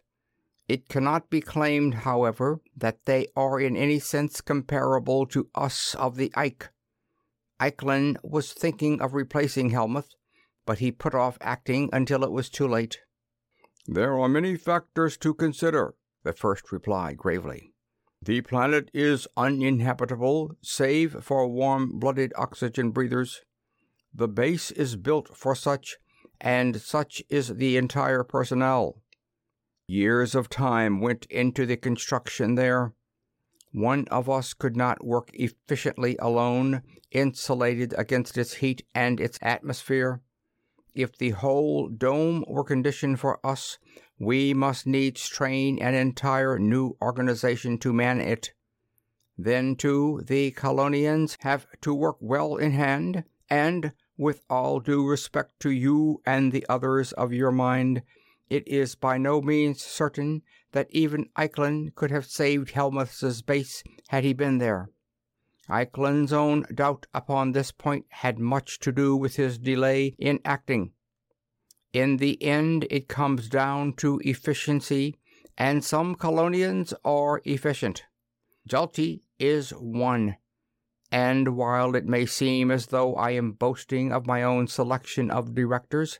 It 0.68 0.90
cannot 0.90 1.30
be 1.30 1.42
claimed, 1.42 1.96
however, 2.06 2.62
that 2.78 3.06
they 3.06 3.28
are 3.36 3.60
in 3.60 3.76
any 3.76 4.00
sense 4.00 4.42
comparable 4.42 5.26
to 5.28 5.50
us 5.56 5.96
of 5.96 6.16
the 6.16 6.30
Eich. 6.30 6.68
Eichlin 7.62 8.18
was 8.24 8.54
thinking 8.54 9.00
of 9.02 9.14
replacing 9.14 9.70
Helmuth, 9.70 10.16
but 10.66 10.80
he 10.80 10.92
put 10.92 11.14
off 11.14 11.38
acting 11.42 11.90
until 11.94 12.24
it 12.24 12.32
was 12.32 12.50
too 12.50 12.68
late. 12.68 13.02
There 13.88 14.18
are 14.18 14.28
many 14.28 14.58
factors 14.58 15.16
to 15.18 15.36
consider, 15.36 15.94
the 16.24 16.34
first 16.34 16.72
replied 16.72 17.18
gravely. 17.18 17.74
The 18.24 18.42
planet 18.42 18.90
is 18.94 19.28
uninhabitable 19.38 20.58
save 20.62 21.24
for 21.24 21.48
warm 21.48 22.00
blooded 22.00 22.34
oxygen 22.36 22.92
breathers. 22.92 23.42
The 24.14 24.28
base 24.28 24.72
is 24.72 24.96
built 24.96 25.36
for 25.36 25.56
such, 25.56 25.98
and 26.40 26.82
such 26.82 27.22
is 27.30 27.50
the 27.50 27.78
entire 27.78 28.24
personnel. 28.24 29.02
Years 29.88 30.36
of 30.36 30.50
time 30.50 31.00
went 31.00 31.26
into 31.30 31.66
the 31.66 31.78
construction 31.78 32.56
there. 32.56 32.94
One 33.72 34.06
of 34.10 34.30
us 34.30 34.54
could 34.54 34.76
not 34.76 35.06
work 35.06 35.30
efficiently 35.34 36.18
alone, 36.20 36.82
insulated 37.12 37.94
against 37.98 38.38
its 38.38 38.56
heat 38.56 38.86
and 38.94 39.20
its 39.20 39.40
atmosphere. 39.42 40.22
If 40.94 41.18
the 41.18 41.30
whole 41.30 41.88
dome 41.88 42.44
were 42.48 42.66
conditioned 42.66 43.22
for 43.22 43.40
us, 43.46 43.78
we 44.20 44.54
must 44.54 44.86
needs 44.86 45.28
train 45.28 45.80
an 45.80 45.94
entire 45.94 46.60
new 46.60 46.98
organization 47.02 47.78
to 47.80 47.94
man 47.94 48.20
it. 48.20 48.54
Then, 49.38 49.76
too, 49.78 50.22
the 50.26 50.52
Kalonians 50.52 51.38
have 51.40 51.66
to 51.82 51.94
work 51.94 52.18
well 52.20 52.58
in 52.58 52.72
hand, 52.74 53.24
and, 53.50 53.94
with 54.18 54.44
all 54.50 54.82
due 54.82 55.08
respect 55.08 55.62
to 55.62 55.72
you 55.72 56.22
and 56.26 56.52
the 56.52 56.66
others 56.68 57.14
of 57.14 57.32
your 57.32 57.52
mind, 57.52 58.04
it 58.50 58.68
is 58.68 58.96
by 58.96 59.18
no 59.18 59.42
means 59.42 59.82
certain 59.82 60.42
that 60.72 60.88
even 60.90 61.30
Eichlin 61.38 61.94
could 61.96 62.12
have 62.12 62.26
saved 62.26 62.72
Helmuth's 62.72 63.42
base 63.42 63.84
had 64.10 64.24
he 64.24 64.34
been 64.34 64.58
there. 64.58 64.90
Eichlin's 65.70 66.34
own 66.34 66.66
doubt 66.74 67.08
upon 67.14 67.52
this 67.52 67.72
point 67.72 68.06
had 68.10 68.40
much 68.40 68.80
to 68.80 68.92
do 68.92 69.16
with 69.16 69.36
his 69.36 69.58
delay 69.58 70.16
in 70.18 70.40
acting. 70.44 70.92
In 71.94 72.18
the 72.18 72.42
end, 72.42 72.88
it 72.90 73.08
comes 73.08 73.50
down 73.50 73.94
to 73.98 74.22
efficiency, 74.24 75.18
and 75.58 75.84
some 75.84 76.16
Kalonians 76.16 76.94
are 77.04 77.42
efficient. 77.46 78.04
Jalte 78.68 79.22
is 79.40 79.72
one. 79.72 80.38
And 81.12 81.58
while 81.58 81.96
it 81.96 82.06
may 82.06 82.26
seem 82.26 82.72
as 82.72 82.88
though 82.88 83.16
I 83.16 83.32
am 83.32 83.52
boasting 83.52 84.14
of 84.14 84.26
my 84.26 84.44
own 84.44 84.68
selection 84.68 85.30
of 85.30 85.54
directors, 85.54 86.20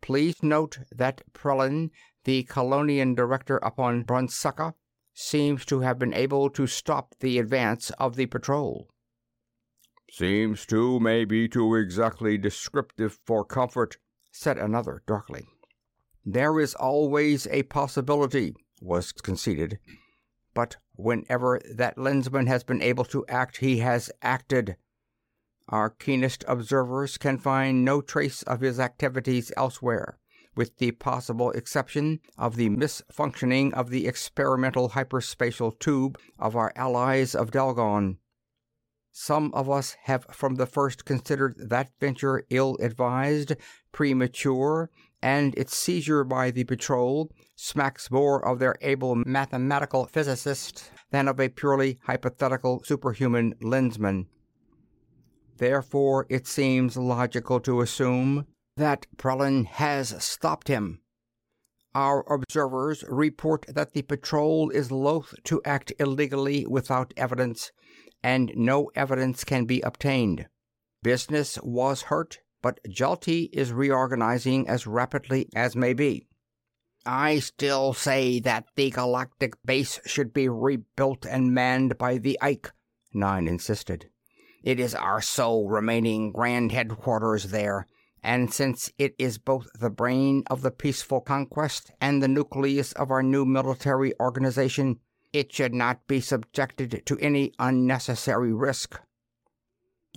please 0.00 0.42
note 0.42 0.78
that 0.90 1.22
Prellin 1.34 1.90
the 2.24 2.44
Kalonian 2.44 3.14
director 3.14 3.58
upon 3.58 4.04
Bronseca, 4.04 4.74
seems 5.14 5.64
to 5.66 5.80
have 5.80 5.98
been 5.98 6.14
able 6.14 6.50
to 6.50 6.66
stop 6.66 7.14
the 7.20 7.38
advance 7.38 7.90
of 7.98 8.16
the 8.16 8.26
patrol. 8.26 8.88
Seems 10.10 10.66
to 10.66 10.98
may 10.98 11.24
be 11.24 11.48
too 11.48 11.74
exactly 11.74 12.36
descriptive 12.36 13.18
for 13.24 13.44
comfort, 13.44 13.98
said 14.32 14.58
another 14.58 15.02
darkly. 15.06 15.46
There 16.24 16.58
is 16.60 16.74
always 16.74 17.46
a 17.48 17.62
possibility, 17.64 18.54
was 18.80 19.12
conceded. 19.12 19.78
But 20.52 20.76
whenever 20.94 21.60
that 21.74 21.96
lensman 21.96 22.48
has 22.48 22.64
been 22.64 22.82
able 22.82 23.04
to 23.06 23.24
act, 23.28 23.58
he 23.58 23.78
has 23.78 24.10
acted. 24.20 24.76
Our 25.68 25.90
keenest 25.90 26.44
observers 26.48 27.16
can 27.16 27.38
find 27.38 27.84
no 27.84 28.00
trace 28.00 28.42
of 28.42 28.60
his 28.60 28.80
activities 28.80 29.52
elsewhere, 29.56 30.18
with 30.54 30.76
the 30.78 30.92
possible 30.92 31.50
exception 31.52 32.20
of 32.36 32.56
the 32.56 32.68
misfunctioning 32.68 33.72
of 33.72 33.90
the 33.90 34.06
experimental 34.06 34.90
hyperspatial 34.90 35.78
tube 35.78 36.18
of 36.38 36.56
our 36.56 36.72
allies 36.76 37.34
of 37.34 37.50
Dalgon. 37.50 38.16
Some 39.12 39.52
of 39.54 39.68
us 39.68 39.96
have 40.04 40.24
from 40.30 40.54
the 40.54 40.66
first 40.66 41.04
considered 41.04 41.56
that 41.58 41.90
venture 41.98 42.44
ill 42.48 42.76
advised, 42.80 43.54
premature, 43.92 44.90
and 45.22 45.54
its 45.56 45.76
seizure 45.76 46.24
by 46.24 46.50
the 46.50 46.64
patrol 46.64 47.30
smacks 47.56 48.10
more 48.10 48.44
of 48.46 48.58
their 48.58 48.76
able 48.80 49.16
mathematical 49.16 50.06
physicist 50.06 50.90
than 51.10 51.28
of 51.28 51.40
a 51.40 51.48
purely 51.48 51.98
hypothetical 52.04 52.82
superhuman 52.84 53.54
lensman. 53.60 54.26
Therefore, 55.58 56.26
it 56.30 56.46
seems 56.46 56.96
logical 56.96 57.60
to 57.60 57.82
assume 57.82 58.46
that 58.80 59.06
Prellin 59.16 59.66
has 59.66 60.22
stopped 60.22 60.68
him. 60.68 61.00
Our 61.94 62.24
observers 62.32 63.04
report 63.08 63.66
that 63.68 63.92
the 63.92 64.02
patrol 64.02 64.70
is 64.70 64.90
loath 64.90 65.34
to 65.44 65.60
act 65.64 65.92
illegally 65.98 66.66
without 66.66 67.12
evidence, 67.16 67.72
and 68.22 68.52
no 68.54 68.90
evidence 68.94 69.44
can 69.44 69.64
be 69.64 69.80
obtained. 69.80 70.46
Business 71.02 71.58
was 71.62 72.02
hurt, 72.02 72.40
but 72.62 72.80
Jalte 72.88 73.48
is 73.52 73.72
reorganizing 73.72 74.68
as 74.68 74.86
rapidly 74.86 75.48
as 75.54 75.74
may 75.74 75.94
be. 75.94 76.26
I 77.06 77.38
still 77.38 77.94
say 77.94 78.40
that 78.40 78.66
the 78.76 78.90
galactic 78.90 79.54
base 79.64 80.00
should 80.04 80.32
be 80.32 80.48
rebuilt 80.48 81.24
and 81.26 81.54
manned 81.54 81.96
by 81.96 82.18
the 82.18 82.38
Eich, 82.42 82.70
Nine 83.12 83.48
insisted. 83.48 84.08
It 84.62 84.78
is 84.78 84.94
our 84.94 85.20
sole 85.20 85.68
remaining 85.68 86.30
grand 86.30 86.70
headquarters 86.70 87.44
there, 87.44 87.86
and 88.22 88.52
since 88.52 88.92
it 88.98 89.14
is 89.18 89.38
both 89.38 89.68
the 89.78 89.90
brain 89.90 90.42
of 90.50 90.62
the 90.62 90.70
peaceful 90.70 91.20
conquest 91.20 91.90
and 92.00 92.22
the 92.22 92.28
nucleus 92.28 92.92
of 92.92 93.10
our 93.10 93.22
new 93.22 93.44
military 93.44 94.12
organization, 94.20 95.00
it 95.32 95.52
should 95.52 95.74
not 95.74 96.06
be 96.06 96.20
subjected 96.20 97.02
to 97.06 97.18
any 97.18 97.52
unnecessary 97.58 98.52
risk. 98.52 99.00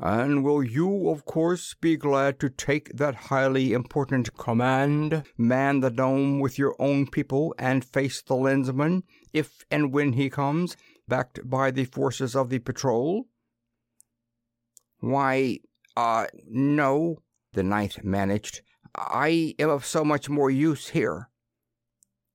And 0.02 0.44
will 0.44 0.64
you, 0.64 1.10
of 1.10 1.24
course, 1.24 1.76
be 1.80 1.98
glad 1.98 2.40
to 2.40 2.50
take 2.50 2.98
that 2.98 3.30
highly 3.30 3.74
important 3.74 4.36
command, 4.36 5.24
man 5.38 5.82
the 5.82 5.92
dome 5.92 6.40
with 6.40 6.58
your 6.58 6.76
own 6.80 7.06
people, 7.06 7.54
and 7.60 7.86
face 7.86 8.22
the 8.24 8.34
lensman, 8.34 9.04
if 9.34 9.64
and 9.70 9.94
when 9.94 10.14
he 10.14 10.32
comes, 10.32 10.76
backed 11.08 11.48
by 11.48 11.70
the 11.70 11.86
forces 11.86 12.36
of 12.36 12.50
the 12.50 12.58
patrol? 12.58 13.28
Why, 15.00 15.60
uh, 15.96 16.26
no, 16.50 17.20
the 17.54 17.64
ninth 17.64 18.04
managed. 18.04 18.62
I 18.96 19.56
am 19.58 19.70
of 19.70 19.86
so 19.86 20.04
much 20.04 20.30
more 20.30 20.50
use 20.50 20.90
here. 20.90 21.30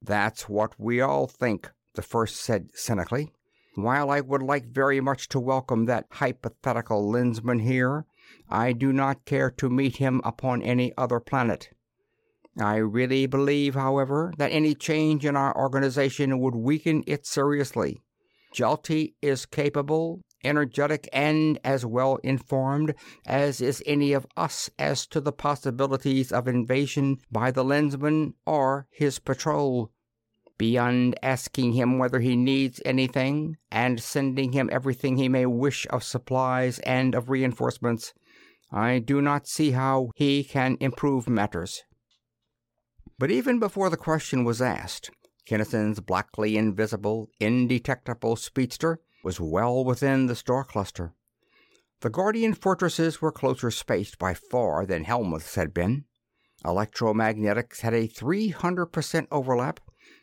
That's 0.00 0.48
what 0.48 0.78
we 0.78 1.00
all 1.00 1.26
think, 1.26 1.70
the 1.94 2.02
first 2.02 2.36
said 2.36 2.70
cynically. 2.74 3.32
While 3.74 4.10
I 4.10 4.20
would 4.20 4.42
like 4.42 4.66
very 4.66 5.00
much 5.00 5.28
to 5.28 5.38
welcome 5.38 5.84
that 5.84 6.06
hypothetical 6.10 7.12
lensman 7.12 7.62
here, 7.62 8.06
I 8.48 8.72
do 8.72 8.92
not 8.92 9.24
care 9.24 9.50
to 9.52 9.70
meet 9.70 9.96
him 9.96 10.20
upon 10.24 10.62
any 10.62 10.92
other 10.96 11.20
planet. 11.20 11.70
I 12.60 12.76
really 12.76 13.26
believe, 13.26 13.74
however, 13.74 14.32
that 14.38 14.50
any 14.50 14.74
change 14.74 15.24
in 15.24 15.36
our 15.36 15.56
organization 15.56 16.40
would 16.40 16.56
weaken 16.56 17.04
it 17.06 17.24
seriously. 17.24 18.00
Jalte 18.52 19.14
is 19.22 19.46
capable, 19.46 20.20
energetic, 20.44 21.08
and 21.12 21.58
as 21.64 21.84
well 21.84 22.16
informed 22.22 22.94
as 23.26 23.60
is 23.60 23.82
any 23.86 24.12
of 24.12 24.26
us 24.36 24.70
as 24.78 25.06
to 25.06 25.20
the 25.20 25.32
possibilities 25.32 26.32
of 26.32 26.48
invasion 26.48 27.18
by 27.30 27.50
the 27.50 27.64
lensman 27.64 28.34
or 28.46 28.86
his 28.90 29.18
patrol. 29.18 29.90
Beyond 30.58 31.16
asking 31.22 31.74
him 31.74 31.98
whether 31.98 32.20
he 32.20 32.34
needs 32.34 32.82
anything, 32.84 33.56
and 33.70 34.00
sending 34.00 34.52
him 34.52 34.68
everything 34.72 35.16
he 35.16 35.28
may 35.28 35.46
wish 35.46 35.86
of 35.90 36.02
supplies 36.02 36.80
and 36.80 37.14
of 37.14 37.30
reinforcements, 37.30 38.12
I 38.72 38.98
do 38.98 39.22
not 39.22 39.46
see 39.46 39.70
how 39.70 40.10
he 40.16 40.44
can 40.44 40.76
improve 40.80 41.28
matters. 41.28 41.84
But 43.18 43.30
even 43.30 43.58
before 43.58 43.88
the 43.88 43.96
question 43.96 44.44
was 44.44 44.60
asked, 44.60 45.10
Kinnison's 45.46 46.00
blackly 46.00 46.56
invisible, 46.56 47.30
indetectable 47.40 48.36
speedster 48.36 49.00
was 49.22 49.40
well 49.40 49.84
within 49.84 50.26
the 50.26 50.36
star 50.36 50.64
cluster. 50.64 51.14
The 52.00 52.10
Guardian 52.10 52.54
fortresses 52.54 53.20
were 53.20 53.32
closer 53.32 53.70
spaced 53.70 54.18
by 54.18 54.34
far 54.34 54.86
than 54.86 55.04
Helmuth's 55.04 55.56
had 55.56 55.74
been. 55.74 56.04
Electromagnetics 56.64 57.80
had 57.80 57.94
a 57.94 58.08
300% 58.08 59.26
overlap, 59.30 59.80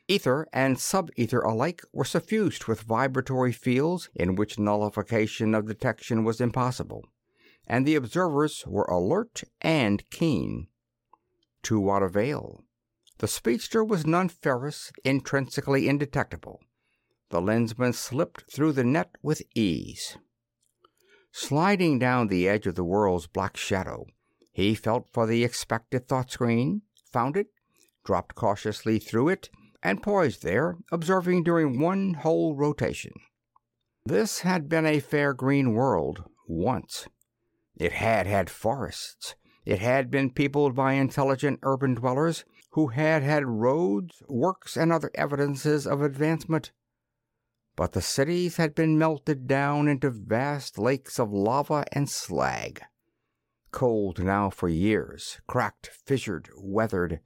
Ether 0.08 0.48
and 0.54 0.80
sub-ether 0.80 1.40
alike 1.40 1.84
were 1.92 2.06
suffused 2.06 2.66
with 2.66 2.82
vibratory 2.82 3.52
fields 3.52 4.10
in 4.14 4.36
which 4.36 4.60
nullification 4.60 5.56
of 5.56 5.68
detection 5.68 6.24
was 6.24 6.40
impossible, 6.40 7.06
and 7.66 7.88
the 7.88 7.96
observers 7.96 8.64
were 8.68 8.84
alert 8.84 9.44
and 9.62 10.08
keen. 10.12 10.68
To 11.64 11.80
what 11.80 12.04
avail? 12.04 12.64
The 13.18 13.28
speedster 13.28 13.84
was 13.84 14.06
non-ferrous, 14.06 14.92
intrinsically 15.04 15.88
indetectable. 15.88 16.62
The 17.30 17.42
lensman 17.42 17.94
slipped 17.94 18.52
through 18.52 18.74
the 18.74 18.84
net 18.84 19.16
with 19.22 19.42
ease. 19.56 20.18
Sliding 21.32 22.00
down 22.00 22.28
the 22.28 22.48
edge 22.48 22.68
of 22.68 22.76
the 22.76 22.84
world's 22.84 23.28
black 23.28 23.58
shadow, 23.58 24.06
he 24.54 24.74
felt 24.74 25.10
for 25.12 25.26
the 25.28 25.44
expected 25.44 26.08
thought 26.08 26.32
screen, 26.32 26.84
found 27.12 27.36
it, 27.36 27.48
dropped 28.06 28.36
cautiously 28.36 29.00
through 29.00 29.30
it, 29.30 29.50
and 29.84 30.02
poised 30.02 30.44
there, 30.44 30.78
observing 30.92 31.44
during 31.44 31.80
one 31.80 32.14
whole 32.14 32.56
rotation. 32.56 33.12
This 34.06 34.42
had 34.42 34.70
been 34.70 34.86
a 34.86 35.00
fair 35.00 35.34
green 35.34 35.74
world 35.74 36.24
once. 36.48 37.08
It 37.76 37.94
had 37.94 38.28
had 38.28 38.50
forests. 38.50 39.36
It 39.66 39.80
had 39.80 40.12
been 40.12 40.30
peopled 40.30 40.76
by 40.76 40.94
intelligent 40.94 41.60
urban 41.64 41.96
dwellers 41.96 42.46
who 42.72 42.88
had 42.88 43.24
had 43.24 43.46
roads, 43.46 44.22
works, 44.30 44.78
and 44.78 44.94
other 44.94 45.12
evidences 45.16 45.88
of 45.88 46.02
advancement. 46.02 46.72
But 47.76 47.92
the 47.92 48.02
cities 48.02 48.58
had 48.58 48.74
been 48.74 48.98
melted 48.98 49.48
down 49.48 49.88
into 49.88 50.10
vast 50.10 50.78
lakes 50.78 51.20
of 51.20 51.32
lava 51.32 51.86
and 51.92 52.10
slag. 52.10 52.82
Cold 53.72 54.24
now 54.24 54.50
for 54.50 54.70
years, 54.70 55.42
cracked, 55.48 55.88
fissured, 55.88 56.50
weathered, 56.56 57.20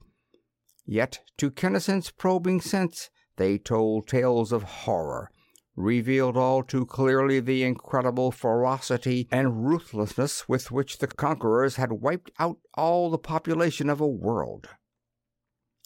Yet 0.90 1.20
to 1.36 1.52
Kinnison's 1.52 2.10
probing 2.10 2.60
sense 2.60 3.10
they 3.36 3.58
told 3.58 4.08
tales 4.08 4.50
of 4.50 4.64
horror, 4.64 5.30
revealed 5.76 6.36
all 6.36 6.64
too 6.64 6.84
clearly 6.84 7.38
the 7.38 7.62
incredible 7.62 8.32
ferocity 8.32 9.28
and 9.30 9.68
ruthlessness 9.68 10.48
with 10.48 10.72
which 10.72 10.98
the 10.98 11.06
conquerors 11.06 11.76
had 11.76 11.92
wiped 11.92 12.32
out 12.40 12.58
all 12.74 13.08
the 13.08 13.18
population 13.18 13.88
of 13.88 14.00
a 14.00 14.06
world. 14.08 14.68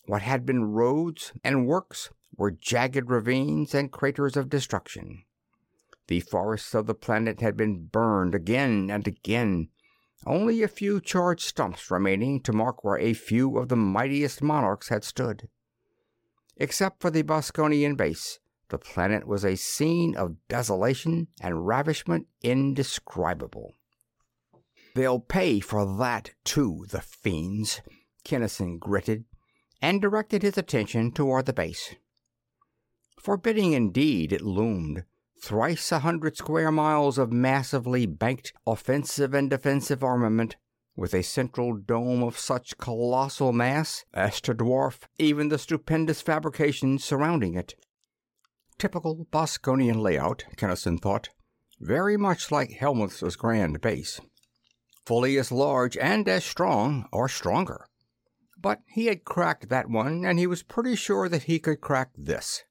What 0.06 0.22
had 0.22 0.46
been 0.46 0.72
roads 0.72 1.34
and 1.44 1.66
works 1.66 2.08
were 2.36 2.50
jagged 2.50 3.10
ravines 3.10 3.74
and 3.74 3.92
craters 3.92 4.36
of 4.36 4.48
destruction. 4.48 5.24
The 6.08 6.20
forests 6.20 6.74
of 6.74 6.86
the 6.86 6.94
planet 6.94 7.40
had 7.40 7.56
been 7.56 7.86
burned 7.86 8.34
again 8.34 8.90
and 8.90 9.06
again, 9.06 9.68
only 10.26 10.62
a 10.62 10.68
few 10.68 11.00
charred 11.00 11.40
stumps 11.40 11.90
remaining 11.90 12.40
to 12.42 12.52
mark 12.52 12.84
where 12.84 12.98
a 12.98 13.14
few 13.14 13.58
of 13.58 13.68
the 13.68 13.76
mightiest 13.76 14.42
monarchs 14.42 14.88
had 14.88 15.04
stood. 15.04 15.48
Except 16.56 17.00
for 17.00 17.10
the 17.10 17.22
Boskonian 17.22 17.96
base, 17.96 18.38
the 18.68 18.78
planet 18.78 19.26
was 19.26 19.44
a 19.44 19.56
scene 19.56 20.16
of 20.16 20.36
desolation 20.48 21.28
and 21.40 21.66
ravishment 21.66 22.26
indescribable. 22.42 23.74
They'll 24.94 25.20
pay 25.20 25.60
for 25.60 25.96
that, 25.98 26.30
too, 26.44 26.86
the 26.88 27.00
fiends, 27.00 27.80
Kinnison 28.24 28.78
gritted, 28.78 29.24
and 29.82 30.00
directed 30.00 30.42
his 30.42 30.56
attention 30.56 31.12
toward 31.12 31.46
the 31.46 31.52
base. 31.52 31.96
Forbidding 33.24 33.72
indeed 33.72 34.34
it 34.34 34.42
loomed, 34.42 35.04
thrice 35.40 35.90
a 35.90 36.00
hundred 36.00 36.36
square 36.36 36.70
miles 36.70 37.16
of 37.16 37.32
massively 37.32 38.04
banked 38.04 38.52
offensive 38.66 39.32
and 39.32 39.48
defensive 39.48 40.04
armament, 40.04 40.56
with 40.94 41.14
a 41.14 41.22
central 41.22 41.74
dome 41.74 42.22
of 42.22 42.38
such 42.38 42.76
colossal 42.76 43.50
mass 43.50 44.04
as 44.12 44.42
to 44.42 44.54
dwarf 44.54 45.04
even 45.18 45.48
the 45.48 45.56
stupendous 45.56 46.20
fabrications 46.20 47.02
surrounding 47.02 47.54
it. 47.54 47.74
typical 48.76 49.24
Boskonian 49.32 50.02
layout, 50.02 50.44
Kinnison 50.58 50.98
thought, 50.98 51.30
very 51.80 52.18
much 52.18 52.52
like 52.52 52.72
Helmuth's 52.72 53.36
grand 53.36 53.80
base. 53.80 54.20
Fully 55.06 55.38
as 55.38 55.50
large 55.50 55.96
and 55.96 56.28
as 56.28 56.44
strong, 56.44 57.08
or 57.10 57.30
stronger. 57.30 57.86
But 58.58 58.82
he 58.86 59.06
had 59.06 59.24
cracked 59.24 59.70
that 59.70 59.88
one, 59.88 60.26
and 60.26 60.38
he 60.38 60.46
was 60.46 60.62
pretty 60.62 60.94
sure 60.94 61.30
that 61.30 61.44
he 61.44 61.58
could 61.58 61.80
crack 61.80 62.10
this. 62.18 62.64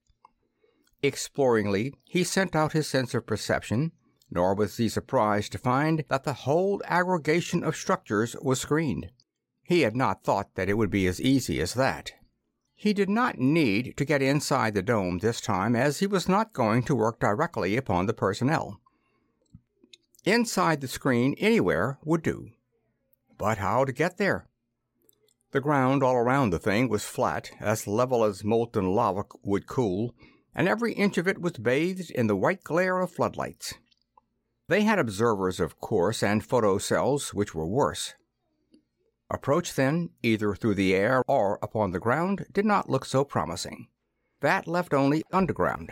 Exploringly, 1.04 1.94
he 2.06 2.24
sent 2.24 2.56
out 2.56 2.72
his 2.72 2.88
sense 2.88 3.14
of 3.14 3.28
perception, 3.28 3.92
nor 4.32 4.56
was 4.56 4.78
he 4.78 4.88
surprised 4.88 5.52
to 5.52 5.58
find 5.58 6.06
that 6.08 6.24
the 6.24 6.34
whole 6.34 6.82
aggregation 6.86 7.62
of 7.62 7.76
structures 7.76 8.38
was 8.42 8.62
screened. 8.62 9.12
He 9.64 9.82
had 9.82 9.98
not 9.98 10.24
thought 10.24 10.56
that 10.56 10.70
it 10.70 10.76
would 10.76 10.90
be 10.90 11.06
as 11.06 11.22
easy 11.22 11.60
as 11.60 11.74
that. 11.74 12.14
He 12.74 12.94
did 12.94 13.10
not 13.10 13.38
need 13.38 13.96
to 13.98 14.06
get 14.06 14.22
inside 14.22 14.74
the 14.74 14.82
dome 14.82 15.20
this 15.20 15.42
time, 15.42 15.76
as 15.76 16.00
he 16.00 16.08
was 16.08 16.30
not 16.30 16.54
going 16.54 16.84
to 16.84 16.96
work 16.96 17.20
directly 17.20 17.76
upon 17.76 18.06
the 18.06 18.14
personnel. 18.14 18.80
Inside 20.24 20.80
the 20.80 20.88
screen 20.88 21.36
anywhere 21.38 22.00
would 22.04 22.24
do. 22.24 22.50
But 23.38 23.58
how 23.58 23.84
to 23.84 23.92
get 23.92 24.18
there? 24.18 24.48
The 25.52 25.62
ground 25.62 26.02
all 26.02 26.16
around 26.16 26.50
the 26.50 26.60
thing 26.60 26.88
was 26.88 27.04
flat, 27.04 27.52
as 27.60 27.88
level 27.88 28.24
as 28.24 28.44
molten 28.44 28.88
lava 28.94 29.26
would 29.44 29.68
cool, 29.68 30.16
and 30.56 30.68
every 30.68 30.94
inch 30.94 31.18
of 31.18 31.28
it 31.28 31.42
was 31.42 31.54
bathed 31.54 32.12
in 32.12 32.28
the 32.28 32.36
white 32.36 32.64
glare 32.64 33.00
of 33.00 33.12
floodlights. 33.12 33.76
They 34.68 34.84
had 34.84 35.00
observers, 35.00 35.60
of 35.60 35.80
course, 35.80 36.24
and 36.24 36.48
photocells, 36.48 37.34
which 37.34 37.54
were 37.54 37.68
worse. 37.68 38.14
Approach, 39.30 39.76
then, 39.76 40.12
either 40.22 40.56
through 40.56 40.76
the 40.76 40.94
air 40.94 41.24
or 41.28 41.60
upon 41.62 41.92
the 41.92 42.00
ground, 42.00 42.46
did 42.52 42.66
not 42.66 42.90
look 42.90 43.06
so 43.06 43.24
promising. 43.24 43.88
That 44.42 44.68
left 44.68 44.94
only 44.94 45.24
underground. 45.32 45.92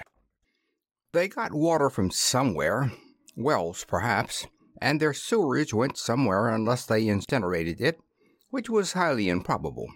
They 1.12 1.28
got 1.28 1.54
water 1.54 1.89
from 1.89 2.12
somewhere, 2.12 2.91
wells 3.36 3.84
perhaps, 3.86 4.47
and 4.82 5.00
their 5.00 5.13
sewerage 5.13 5.74
went 5.74 5.97
somewhere 5.97 6.50
unless 6.50 6.86
they 6.86 7.08
incinerated 7.08 7.82
it 7.82 8.00
which 8.52 8.69
was 8.69 8.93
highly 8.93 9.30
improbable. 9.30 9.88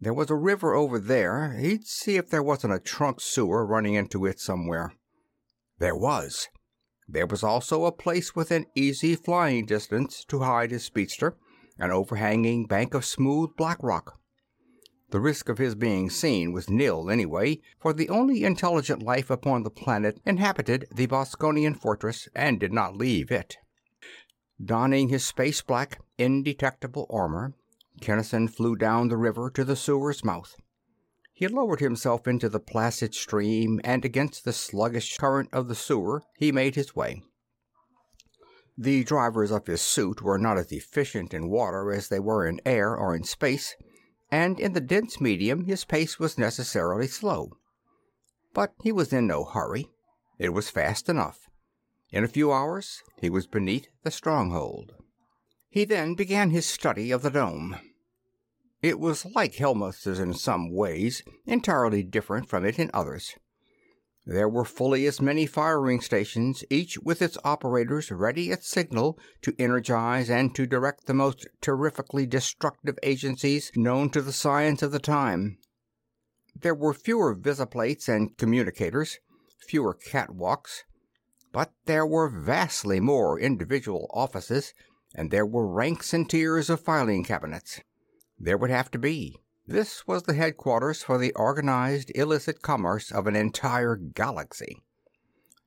There 0.00 0.14
was 0.14 0.30
a 0.30 0.36
river 0.36 0.74
over 0.74 1.00
there. 1.00 1.56
He'd 1.58 1.86
see 1.86 2.16
if 2.16 2.30
there 2.30 2.42
wasn't 2.42 2.74
a 2.74 2.78
trunk 2.78 3.20
sewer 3.20 3.66
running 3.66 3.94
into 3.94 4.26
it 4.26 4.38
somewhere. 4.38 4.92
There 5.78 5.96
was. 5.96 6.48
There 7.08 7.26
was 7.26 7.42
also 7.42 7.84
a 7.84 7.92
place 7.92 8.36
within 8.36 8.66
easy 8.74 9.16
flying 9.16 9.66
distance 9.66 10.24
to 10.28 10.40
hide 10.40 10.70
his 10.70 10.84
speedster, 10.84 11.36
an 11.78 11.90
overhanging 11.90 12.66
bank 12.66 12.94
of 12.94 13.04
smooth 13.04 13.56
black 13.56 13.82
rock. 13.82 14.20
The 15.10 15.20
risk 15.20 15.48
of 15.48 15.56
his 15.56 15.74
being 15.74 16.10
seen 16.10 16.52
was 16.52 16.68
nil 16.68 17.10
anyway, 17.10 17.60
for 17.80 17.94
the 17.94 18.10
only 18.10 18.44
intelligent 18.44 19.02
life 19.02 19.30
upon 19.30 19.62
the 19.62 19.70
planet 19.70 20.20
inhabited 20.26 20.86
the 20.94 21.06
Boskonian 21.06 21.74
fortress 21.74 22.28
and 22.34 22.60
did 22.60 22.72
not 22.74 22.94
leave 22.94 23.30
it. 23.30 23.56
Donning 24.62 25.08
his 25.08 25.24
space 25.24 25.62
black, 25.62 25.98
indetectable 26.18 27.06
armor, 27.08 27.54
Kinnison 28.00 28.48
flew 28.48 28.76
down 28.76 29.08
the 29.08 29.16
river 29.16 29.50
to 29.50 29.64
the 29.64 29.76
sewer's 29.76 30.24
mouth. 30.24 30.56
He 31.32 31.46
lowered 31.46 31.80
himself 31.80 32.26
into 32.26 32.48
the 32.48 32.58
placid 32.58 33.14
stream, 33.14 33.80
and 33.84 34.04
against 34.04 34.44
the 34.44 34.52
sluggish 34.52 35.16
current 35.18 35.48
of 35.52 35.68
the 35.68 35.74
sewer 35.74 36.22
he 36.36 36.50
made 36.50 36.74
his 36.74 36.96
way. 36.96 37.22
The 38.76 39.04
drivers 39.04 39.50
of 39.50 39.66
his 39.66 39.82
suit 39.82 40.22
were 40.22 40.38
not 40.38 40.58
as 40.58 40.70
efficient 40.70 41.34
in 41.34 41.48
water 41.48 41.92
as 41.92 42.08
they 42.08 42.20
were 42.20 42.46
in 42.46 42.60
air 42.64 42.96
or 42.96 43.14
in 43.14 43.24
space, 43.24 43.76
and 44.30 44.58
in 44.60 44.72
the 44.72 44.80
dense 44.80 45.20
medium 45.20 45.64
his 45.64 45.84
pace 45.84 46.18
was 46.18 46.38
necessarily 46.38 47.06
slow. 47.06 47.50
But 48.54 48.74
he 48.82 48.92
was 48.92 49.12
in 49.12 49.26
no 49.26 49.44
hurry. 49.44 49.90
It 50.38 50.50
was 50.50 50.70
fast 50.70 51.08
enough. 51.08 51.48
In 52.10 52.24
a 52.24 52.28
few 52.28 52.52
hours 52.52 53.02
he 53.20 53.30
was 53.30 53.46
beneath 53.46 53.88
the 54.02 54.10
stronghold. 54.10 54.94
He 55.70 55.84
then 55.84 56.14
began 56.14 56.50
his 56.50 56.66
study 56.66 57.10
of 57.10 57.22
the 57.22 57.30
dome. 57.30 57.76
It 58.80 59.00
was 59.00 59.26
like 59.34 59.54
Helmuth's 59.54 60.06
in 60.06 60.34
some 60.34 60.72
ways, 60.72 61.22
entirely 61.46 62.04
different 62.04 62.48
from 62.48 62.64
it 62.64 62.78
in 62.78 62.90
others. 62.94 63.34
There 64.24 64.48
were 64.48 64.64
fully 64.64 65.06
as 65.06 65.22
many 65.22 65.46
firing 65.46 66.00
stations, 66.00 66.62
each 66.70 66.98
with 66.98 67.22
its 67.22 67.38
operators 67.44 68.12
ready 68.12 68.52
at 68.52 68.62
signal 68.62 69.18
to 69.42 69.54
energize 69.58 70.28
and 70.28 70.54
to 70.54 70.66
direct 70.66 71.06
the 71.06 71.14
most 71.14 71.48
terrifically 71.60 72.26
destructive 72.26 72.98
agencies 73.02 73.72
known 73.74 74.10
to 74.10 74.20
the 74.20 74.32
science 74.32 74.82
of 74.82 74.92
the 74.92 74.98
time. 74.98 75.58
There 76.54 76.74
were 76.74 76.92
fewer 76.92 77.34
visiplates 77.34 78.06
and 78.06 78.36
communicators, 78.36 79.18
fewer 79.66 79.94
catwalks, 79.94 80.82
but 81.50 81.72
there 81.86 82.06
were 82.06 82.28
vastly 82.28 83.00
more 83.00 83.40
individual 83.40 84.10
offices, 84.12 84.74
and 85.14 85.30
there 85.30 85.46
were 85.46 85.66
ranks 85.66 86.12
and 86.12 86.28
tiers 86.28 86.68
of 86.68 86.80
filing 86.80 87.24
cabinets. 87.24 87.80
There 88.38 88.56
would 88.56 88.70
have 88.70 88.90
to 88.92 88.98
be. 88.98 89.36
This 89.66 90.06
was 90.06 90.22
the 90.22 90.34
headquarters 90.34 91.02
for 91.02 91.18
the 91.18 91.32
organized 91.34 92.10
illicit 92.14 92.62
commerce 92.62 93.10
of 93.10 93.26
an 93.26 93.36
entire 93.36 93.96
galaxy. 93.96 94.82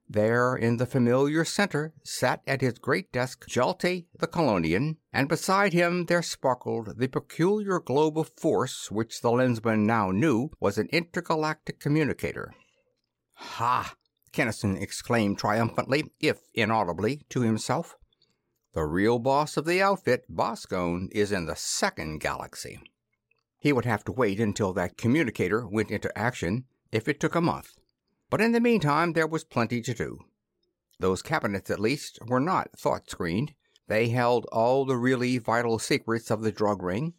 There, 0.10 0.55
in 0.55 0.77
the 0.77 0.86
familiar 0.86 1.45
center, 1.45 1.93
sat 2.03 2.41
at 2.45 2.62
his 2.62 2.79
great 2.79 3.13
desk 3.13 3.47
Jalte 3.47 4.07
the 4.17 4.27
Kalonian, 4.27 4.97
and 5.13 5.29
beside 5.29 5.71
him 5.71 6.07
there 6.07 6.21
sparkled 6.21 6.97
the 6.97 7.07
peculiar 7.07 7.79
globe 7.79 8.17
of 8.17 8.31
force 8.36 8.91
which 8.91 9.21
the 9.21 9.29
Lensman 9.29 9.86
now 9.86 10.12
knew 10.12 10.49
was 10.60 10.77
an 10.77 10.89
intergalactic 10.91 11.79
communicator. 11.79 12.53
Ha! 13.36 13.95
Kinnison 14.31 14.75
exclaimed 14.77 15.38
triumphantly, 15.38 16.12
if 16.19 16.41
inaudibly, 16.53 17.25
to 17.29 17.41
himself. 17.41 17.95
The 18.73 18.86
real 18.86 19.19
boss 19.19 19.57
of 19.57 19.65
the 19.65 19.81
outfit, 19.81 20.23
Boskone, 20.34 21.10
is 21.12 21.34
in 21.34 21.45
the 21.45 21.57
second 21.57 22.19
galaxy. 22.19 22.79
He 23.60 23.73
would 23.73 23.84
have 23.84 24.05
to 24.05 24.13
wait 24.13 24.39
until 24.39 24.71
that 24.73 24.97
communicator 24.97 25.67
went 25.67 25.91
into 25.91 26.17
action, 26.17 26.63
if 26.89 27.10
it 27.10 27.19
took 27.19 27.36
a 27.36 27.41
month. 27.41 27.77
But 28.29 28.39
in 28.39 28.53
the 28.53 28.62
meantime, 28.62 29.12
there 29.12 29.27
was 29.27 29.43
plenty 29.43 29.81
to 29.81 29.93
do. 29.93 30.19
Those 30.99 31.21
cabinets, 31.21 31.69
at 31.69 31.81
least, 31.81 32.17
were 32.25 32.39
not 32.39 32.71
thought 32.77 33.10
screened. 33.10 33.53
They 33.88 34.07
held 34.07 34.45
all 34.53 34.86
the 34.86 34.95
really 34.95 35.38
vital 35.38 35.77
secrets 35.77 36.31
of 36.31 36.41
the 36.41 36.51
drug 36.53 36.81
ring, 36.81 37.15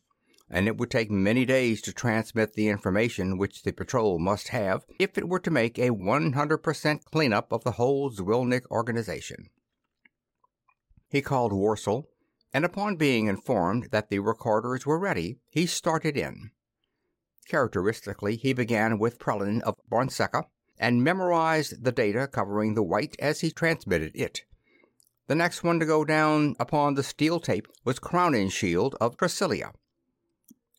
and 0.48 0.66
it 0.66 0.78
would 0.78 0.90
take 0.90 1.10
many 1.10 1.44
days 1.44 1.82
to 1.82 1.92
transmit 1.92 2.54
the 2.54 2.68
information 2.68 3.36
which 3.36 3.62
the 3.62 3.72
patrol 3.72 4.18
must 4.18 4.48
have 4.48 4.86
if 4.98 5.18
it 5.18 5.28
were 5.28 5.40
to 5.40 5.50
make 5.50 5.78
a 5.78 5.90
100% 5.90 7.04
cleanup 7.04 7.52
of 7.52 7.62
the 7.62 7.72
whole 7.72 8.10
Zwilnik 8.10 8.62
organization. 8.70 9.50
He 11.12 11.20
called 11.20 11.52
Worsel, 11.52 12.08
and 12.54 12.64
upon 12.64 12.96
being 12.96 13.26
informed 13.26 13.90
that 13.90 14.08
the 14.08 14.20
recorders 14.20 14.86
were 14.86 14.98
ready, 14.98 15.40
he 15.50 15.66
started 15.66 16.16
in. 16.16 16.52
Characteristically, 17.46 18.36
he 18.36 18.54
began 18.54 18.98
with 18.98 19.18
Prellin 19.18 19.60
of 19.60 19.76
Bronseca 19.90 20.46
and 20.78 21.04
memorized 21.04 21.84
the 21.84 21.92
data 21.92 22.26
covering 22.26 22.72
the 22.72 22.82
white 22.82 23.14
as 23.18 23.42
he 23.42 23.50
transmitted 23.50 24.12
it. 24.14 24.46
The 25.26 25.34
next 25.34 25.62
one 25.62 25.78
to 25.80 25.84
go 25.84 26.02
down 26.06 26.56
upon 26.58 26.94
the 26.94 27.02
steel 27.02 27.40
tape 27.40 27.68
was 27.84 27.98
Crowninshield 27.98 28.94
of 28.98 29.18
Tressilia. 29.18 29.74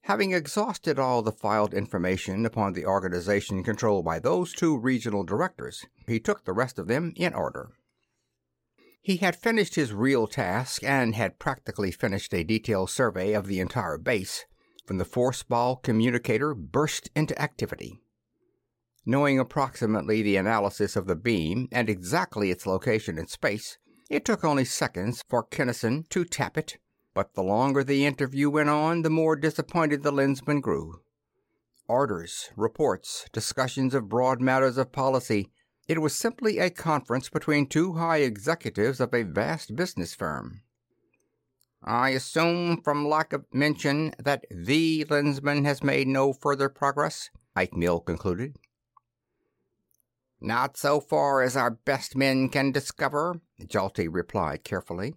Having 0.02 0.32
exhausted 0.32 0.98
all 0.98 1.22
the 1.22 1.32
filed 1.32 1.76
information 1.76 2.44
upon 2.44 2.74
the 2.74 2.88
organization 2.88 3.64
controlled 3.64 4.06
by 4.06 4.18
those 4.18 4.52
two 4.52 4.80
regional 4.80 5.24
directors, 5.24 5.86
he 6.08 6.20
took 6.20 6.44
the 6.44 6.54
rest 6.54 6.80
of 6.80 6.88
them 6.88 7.14
in 7.16 7.36
order. 7.36 7.74
He 9.04 9.18
had 9.18 9.36
finished 9.36 9.76
his 9.76 9.94
real 9.94 10.26
task 10.26 10.84
and 10.84 11.14
had 11.14 11.38
practically 11.38 11.92
finished 11.92 12.34
a 12.34 12.44
detailed 12.44 12.90
survey 12.90 13.34
of 13.34 13.46
the 13.46 13.60
entire 13.60 14.00
base 14.00 14.46
when 14.88 14.98
the 14.98 15.06
force 15.06 15.44
ball 15.44 15.76
communicator 15.76 16.56
burst 16.56 17.12
into 17.16 17.40
activity. 17.40 18.02
Knowing 19.06 19.38
approximately 19.38 20.24
the 20.24 20.38
analysis 20.38 20.96
of 20.96 21.06
the 21.06 21.16
beam 21.16 21.68
and 21.72 21.88
exactly 21.88 22.50
its 22.50 22.66
location 22.66 23.20
in 23.20 23.28
space, 23.28 23.78
it 24.10 24.26
took 24.26 24.44
only 24.44 24.66
seconds 24.66 25.24
for 25.30 25.44
Kinnison 25.44 26.06
to 26.10 26.26
tap 26.26 26.58
it 26.58 26.78
but 27.14 27.36
the 27.36 27.44
longer 27.44 27.84
the 27.84 28.06
interview 28.06 28.50
went 28.50 28.70
on, 28.70 29.04
the 29.04 29.10
more 29.10 29.36
disappointed 29.36 30.04
the 30.04 30.12
lensman 30.12 30.62
grew. 30.62 31.02
Orders, 31.88 32.50
reports, 32.56 33.28
discussions 33.32 33.94
of 33.94 34.10
broad 34.10 34.42
matters 34.42 34.78
of 34.78 34.92
policy. 34.92 35.52
It 35.88 36.02
was 36.02 36.16
simply 36.16 36.60
a 36.60 36.70
conference 36.70 37.30
between 37.30 37.68
two 37.68 37.94
high 37.94 38.20
executives 38.20 39.00
of 39.00 39.14
a 39.14 39.24
vast 39.24 39.76
business 39.76 40.14
firm. 40.14 40.62
I 41.84 42.10
assume 42.10 42.82
from 42.82 43.08
lack 43.08 43.34
of 43.34 43.46
mention 43.54 44.14
that 44.18 44.46
the 44.50 45.06
lensman 45.06 45.66
has 45.66 45.84
made 45.84 46.08
no 46.08 46.32
further 46.32 46.70
progress, 46.70 47.30
Eichmil 47.58 48.06
concluded. 48.06 48.58
Not 50.40 50.78
so 50.78 51.00
far 51.00 51.42
as 51.42 51.58
our 51.58 51.72
best 51.72 52.16
men 52.16 52.50
can 52.50 52.72
discover, 52.72 53.42
Jalte 53.62 54.08
replied 54.10 54.64
carefully 54.64 55.16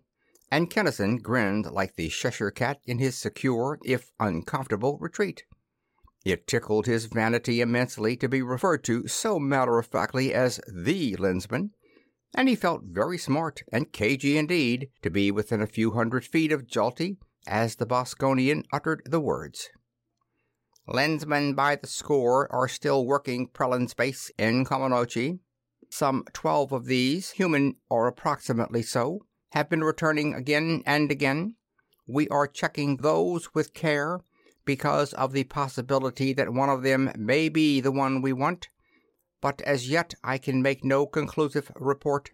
and 0.51 0.71
Kinnison 0.71 1.19
grinned 1.19 1.67
like 1.67 1.97
the 1.97 2.09
Cheshire 2.09 2.51
cat 2.51 2.81
in 2.85 2.99
his 2.99 3.19
secure, 3.19 3.79
if 3.85 4.13
uncomfortable, 4.21 4.99
retreat. 4.99 5.45
It 6.27 6.49
tickled 6.49 6.87
his 6.87 7.05
vanity 7.07 7.61
immensely 7.61 8.17
to 8.17 8.29
be 8.29 8.43
referred 8.43 8.83
to 8.83 9.07
so 9.07 9.39
matter 9.39 9.79
of 9.79 9.87
factly 9.87 10.35
as 10.35 10.61
the 10.67 11.15
Lensman, 11.15 11.71
and 12.35 12.49
he 12.49 12.57
felt 12.57 12.83
very 12.83 13.17
smart 13.17 13.62
and 13.71 13.93
cagey 13.93 14.37
indeed 14.37 14.91
to 15.03 15.11
be 15.11 15.31
within 15.31 15.62
a 15.62 15.69
few 15.69 15.93
hundred 15.93 16.25
feet 16.25 16.51
of 16.51 16.67
Jalte 16.67 17.19
as 17.47 17.77
the 17.77 17.87
Boskonian 17.87 18.65
uttered 18.73 19.03
the 19.07 19.21
words. 19.21 19.69
Lensmen 20.89 21.55
by 21.55 21.77
the 21.77 21.87
score 21.87 22.53
are 22.53 22.67
still 22.67 23.07
working 23.07 23.47
Prellin 23.47 23.89
space 23.89 24.29
in 24.37 24.65
Kamanochi. 24.65 25.39
Some 25.91 26.25
twelve 26.33 26.73
of 26.73 26.87
these, 26.87 27.31
human 27.31 27.77
or 27.89 28.09
approximately 28.09 28.83
so, 28.83 29.21
have 29.53 29.71
been 29.71 29.85
returning 29.85 30.35
again 30.35 30.83
and 30.87 31.09
again. 31.12 31.55
We 32.09 32.27
are 32.31 32.49
checking 32.49 32.97
those 32.97 33.55
with 33.55 33.75
care 33.75 34.23
because 34.67 35.15
of 35.15 35.33
the 35.33 35.45
possibility 35.45 36.35
that 36.35 36.53
one 36.53 36.69
of 36.69 36.83
them 36.83 37.11
may 37.17 37.49
be 37.49 37.81
the 37.81 37.93
one 37.93 38.21
we 38.21 38.35
want, 38.35 38.69
but 39.41 39.63
as 39.63 39.89
yet 39.89 40.15
I 40.23 40.37
can 40.37 40.61
make 40.61 40.85
no 40.85 41.07
conclusive 41.07 41.73
report. 41.77 42.31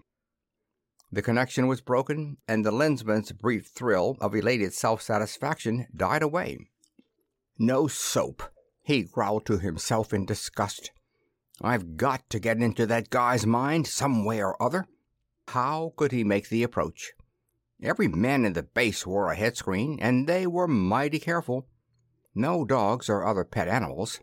The 1.12 1.22
connection 1.22 1.66
was 1.66 1.82
broken, 1.82 2.38
and 2.48 2.64
the 2.64 2.72
lensman's 2.72 3.32
brief 3.32 3.66
thrill 3.66 4.16
of 4.20 4.34
elated 4.34 4.72
self 4.72 5.02
satisfaction 5.02 5.86
died 5.94 6.22
away. 6.22 6.58
No 7.58 7.86
soap, 7.86 8.42
he 8.82 9.02
growled 9.02 9.44
to 9.46 9.58
himself 9.58 10.14
in 10.14 10.24
disgust. 10.24 10.90
I've 11.60 11.96
got 11.96 12.28
to 12.30 12.40
get 12.40 12.62
into 12.62 12.86
that 12.86 13.10
guy's 13.10 13.46
mind 13.46 13.86
some 13.86 14.24
way 14.24 14.42
or 14.42 14.60
other. 14.60 14.86
How 15.48 15.92
could 15.96 16.12
he 16.12 16.24
make 16.24 16.48
the 16.48 16.62
approach? 16.62 17.12
Every 17.82 18.08
man 18.08 18.44
in 18.44 18.54
the 18.54 18.62
base 18.62 19.06
wore 19.06 19.30
a 19.30 19.36
head 19.36 19.56
screen, 19.56 19.98
and 20.00 20.26
they 20.26 20.46
were 20.46 20.66
mighty 20.66 21.18
careful. 21.18 21.68
No 22.34 22.64
dogs 22.64 23.08
or 23.08 23.24
other 23.24 23.44
pet 23.44 23.68
animals. 23.68 24.20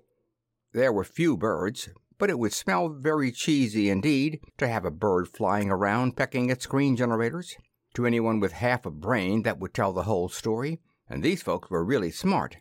There 0.73 0.91
were 0.91 1.03
few 1.03 1.37
birds, 1.37 1.89
but 2.17 2.29
it 2.29 2.39
would 2.39 2.53
smell 2.53 2.89
very 2.89 3.31
cheesy 3.31 3.89
indeed 3.89 4.39
to 4.57 4.67
have 4.67 4.85
a 4.85 4.91
bird 4.91 5.27
flying 5.27 5.69
around 5.69 6.17
pecking 6.17 6.51
at 6.51 6.61
screen 6.61 6.95
generators. 6.95 7.55
To 7.95 8.05
anyone 8.05 8.39
with 8.39 8.51
half 8.53 8.85
a 8.85 8.91
brain, 8.91 9.43
that 9.43 9.59
would 9.59 9.73
tell 9.73 9.93
the 9.93 10.03
whole 10.03 10.29
story, 10.29 10.79
and 11.07 11.23
these 11.23 11.41
folks 11.41 11.69
were 11.69 11.83
really 11.83 12.11
smart. 12.11 12.57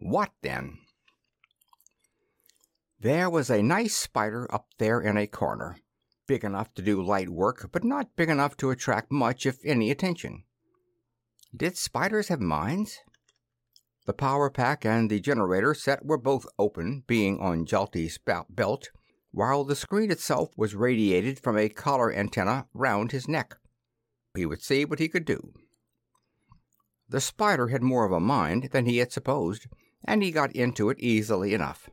What 0.00 0.32
then? 0.42 0.78
There 3.00 3.28
was 3.30 3.50
a 3.50 3.62
nice 3.62 3.94
spider 3.94 4.52
up 4.52 4.66
there 4.78 5.00
in 5.00 5.16
a 5.16 5.26
corner, 5.26 5.76
big 6.26 6.44
enough 6.44 6.72
to 6.74 6.82
do 6.82 7.02
light 7.02 7.28
work, 7.28 7.70
but 7.72 7.84
not 7.84 8.16
big 8.16 8.28
enough 8.28 8.56
to 8.58 8.70
attract 8.70 9.12
much, 9.12 9.46
if 9.46 9.58
any, 9.64 9.90
attention. 9.90 10.44
Did 11.54 11.76
spiders 11.76 12.28
have 12.28 12.40
minds? 12.40 12.98
The 14.08 14.14
power 14.14 14.48
pack 14.48 14.86
and 14.86 15.10
the 15.10 15.20
generator 15.20 15.74
set 15.74 16.02
were 16.02 16.16
both 16.16 16.46
open, 16.58 17.04
being 17.06 17.40
on 17.40 17.66
Jalte's 17.66 18.16
belt, 18.16 18.88
while 19.32 19.64
the 19.64 19.76
screen 19.76 20.10
itself 20.10 20.48
was 20.56 20.74
radiated 20.74 21.38
from 21.38 21.58
a 21.58 21.68
collar 21.68 22.10
antenna 22.10 22.68
round 22.72 23.12
his 23.12 23.28
neck. 23.28 23.56
He 24.34 24.46
would 24.46 24.62
see 24.62 24.86
what 24.86 24.98
he 24.98 25.10
could 25.10 25.26
do. 25.26 25.52
The 27.06 27.20
spider 27.20 27.68
had 27.68 27.82
more 27.82 28.06
of 28.06 28.12
a 28.12 28.18
mind 28.18 28.70
than 28.72 28.86
he 28.86 28.96
had 28.96 29.12
supposed, 29.12 29.66
and 30.02 30.22
he 30.22 30.30
got 30.30 30.56
into 30.56 30.88
it 30.88 30.98
easily 30.98 31.52
enough. 31.52 31.90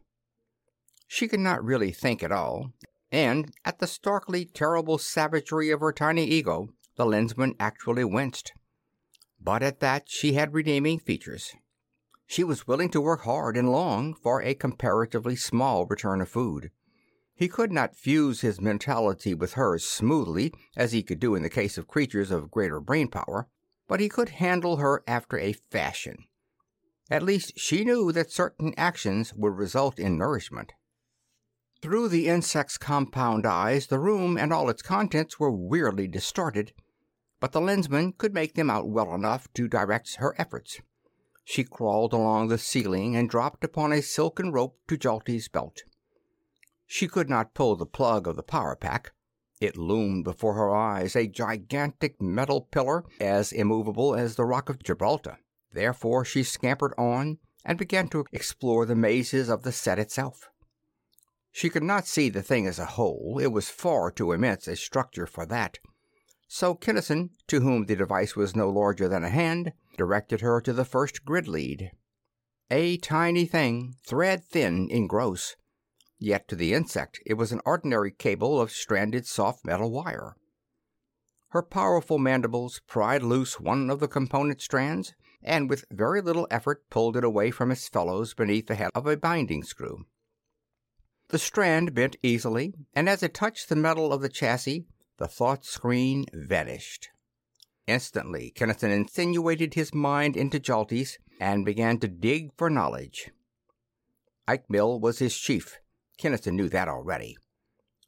She 1.08 1.28
could 1.28 1.42
not 1.42 1.66
really 1.66 1.92
think 1.92 2.24
at 2.24 2.32
all, 2.32 2.72
and 3.12 3.52
at 3.66 3.80
the 3.80 3.88
starkly 3.88 4.46
terrible 4.46 4.98
savagery 5.00 5.70
of 5.70 5.82
her 5.82 5.92
tiny 5.92 6.24
ego, 6.24 6.70
the 6.96 7.04
lensman 7.04 7.56
actually 7.60 8.06
winced. 8.06 8.54
But 9.38 9.62
at 9.62 9.82
that 9.82 10.04
she 10.08 10.32
had 10.32 10.54
redeeming 10.54 11.00
features. 11.00 11.54
She 12.28 12.44
was 12.44 12.68
willing 12.68 12.90
to 12.90 13.02
work 13.02 13.22
hard 13.22 13.56
and 13.56 13.72
long 13.72 14.14
for 14.14 14.42
a 14.42 14.56
comparatively 14.56 15.36
small 15.36 15.86
return 15.86 16.22
of 16.22 16.30
food. 16.30 16.72
He 17.36 17.48
could 17.48 17.72
not 17.72 17.96
fuse 17.96 18.42
his 18.42 18.62
mentality 18.62 19.34
with 19.34 19.54
hers 19.54 19.86
smoothly, 19.86 20.54
as 20.76 20.92
he 20.92 21.04
could 21.04 21.20
do 21.20 21.36
in 21.36 21.44
the 21.44 21.50
case 21.50 21.78
of 21.78 21.88
creatures 21.88 22.32
of 22.32 22.50
greater 22.50 22.80
brain 22.80 23.10
power, 23.10 23.48
but 23.88 24.00
he 24.00 24.10
could 24.10 24.30
handle 24.30 24.78
her 24.78 25.04
after 25.06 25.38
a 25.38 25.54
fashion. 25.54 26.26
At 27.12 27.24
least 27.24 27.60
she 27.60 27.84
knew 27.84 28.12
that 28.14 28.32
certain 28.32 28.74
actions 28.78 29.34
would 29.34 29.58
result 29.58 30.00
in 30.00 30.18
nourishment. 30.18 30.74
Through 31.82 32.08
the 32.08 32.28
insect's 32.28 32.78
compound 32.80 33.46
eyes, 33.46 33.88
the 33.88 34.00
room 34.00 34.38
and 34.38 34.52
all 34.52 34.70
its 34.70 34.82
contents 34.82 35.40
were 35.40 35.52
weirdly 35.52 36.08
distorted, 36.08 36.74
but 37.40 37.52
the 37.52 37.62
lensman 37.62 38.14
could 38.18 38.34
make 38.34 38.56
them 38.56 38.70
out 38.70 38.88
well 38.88 39.14
enough 39.14 39.48
to 39.54 39.68
direct 39.68 40.16
her 40.16 40.34
efforts. 40.40 40.82
She 41.48 41.64
crawled 41.64 42.12
along 42.12 42.48
the 42.48 42.58
ceiling 42.58 43.16
and 43.16 43.30
dropped 43.30 43.64
upon 43.64 43.94
a 43.94 44.02
silken 44.02 44.52
rope 44.52 44.80
to 44.88 44.98
Jalte's 44.98 45.48
belt. 45.48 45.84
She 46.88 47.08
could 47.08 47.30
not 47.30 47.54
pull 47.54 47.76
the 47.76 47.86
plug 47.86 48.28
of 48.28 48.36
the 48.36 48.44
power 48.44 48.76
pack. 48.76 49.14
It 49.62 49.78
loomed 49.78 50.24
before 50.24 50.56
her 50.56 50.76
eyes, 50.76 51.16
a 51.16 51.28
gigantic 51.28 52.20
metal 52.20 52.62
pillar 52.62 53.06
as 53.22 53.54
immovable 53.54 54.16
as 54.16 54.36
the 54.36 54.44
Rock 54.44 54.70
of 54.70 54.82
Gibraltar. 54.82 55.38
Therefore 55.72 56.26
she 56.26 56.42
scampered 56.42 56.96
on 56.98 57.38
and 57.64 57.78
began 57.78 58.08
to 58.10 58.26
explore 58.32 58.86
the 58.86 58.96
mazes 58.96 59.48
of 59.48 59.62
the 59.62 59.72
set 59.72 60.00
itself. 60.00 60.50
She 61.52 61.70
could 61.70 61.84
not 61.84 62.08
see 62.08 62.30
the 62.30 62.42
thing 62.42 62.66
as 62.66 62.80
a 62.80 62.86
whole, 62.86 63.40
it 63.40 63.52
was 63.52 63.70
far 63.70 64.10
too 64.12 64.32
immense 64.32 64.68
a 64.68 64.76
structure 64.76 65.28
for 65.28 65.46
that. 65.46 65.78
So 66.48 66.74
Kinnison, 66.74 67.30
to 67.48 67.62
whom 67.62 67.86
the 67.86 67.96
device 67.96 68.36
was 68.36 68.56
no 68.56 68.70
larger 68.70 69.08
than 69.08 69.24
a 69.24 69.30
hand, 69.30 69.74
directed 69.98 70.42
her 70.42 70.62
to 70.62 70.74
the 70.74 70.86
first 70.86 71.26
grid 71.26 71.48
lead. 71.48 71.92
A 72.72 72.98
tiny 72.98 73.46
thing, 73.46 73.96
thread 74.06 74.44
thin 74.44 74.90
in 74.90 75.08
gross, 75.08 75.56
yet 76.18 76.48
to 76.48 76.56
the 76.56 76.74
insect 76.74 77.20
it 77.26 77.36
was 77.36 77.52
an 77.52 77.62
ordinary 77.66 78.12
cable 78.12 78.60
of 78.60 78.72
stranded 78.72 79.28
soft 79.28 79.66
metal 79.66 79.92
wire. 79.92 80.36
Her 81.50 81.62
powerful 81.62 82.18
mandibles 82.18 82.82
pried 82.88 83.24
loose 83.24 83.60
one 83.60 83.90
of 83.90 84.00
the 84.00 84.08
component 84.08 84.62
strands, 84.62 85.14
and 85.42 85.70
with 85.70 85.86
very 85.92 86.22
little 86.22 86.48
effort 86.50 86.90
pulled 86.90 87.16
it 87.16 87.24
away 87.24 87.52
from 87.52 87.72
its 87.72 87.88
fellows 87.88 88.34
beneath 88.34 88.68
the 88.68 88.76
head 88.76 88.90
of 88.96 89.06
a 89.06 89.16
binding 89.16 89.64
screw. 89.64 90.06
The 91.30 91.40
strand 91.40 91.94
bent 91.94 92.18
easily, 92.22 92.74
and 92.94 93.08
as 93.08 93.24
it 93.24 93.34
touched 93.34 93.70
the 93.70 93.76
metal 93.76 94.12
of 94.12 94.22
the 94.22 94.30
chassis, 94.30 94.86
the 95.18 95.28
thought 95.28 95.66
screen 95.66 96.26
vanished. 96.34 97.10
Instantly, 97.88 98.52
Kinnison 98.56 98.92
insinuated 98.92 99.76
his 99.76 99.94
mind 99.94 100.36
into 100.36 100.60
Jalte's 100.60 101.18
and 101.40 101.66
began 101.66 102.00
to 102.00 102.08
dig 102.08 102.52
for 102.58 102.70
knowledge. 102.70 103.30
Eichmil 104.48 105.00
was 105.00 105.20
his 105.20 105.38
chief. 105.38 105.80
Kinnison 106.18 106.56
knew 106.56 106.70
that 106.70 106.88
already. 106.88 107.38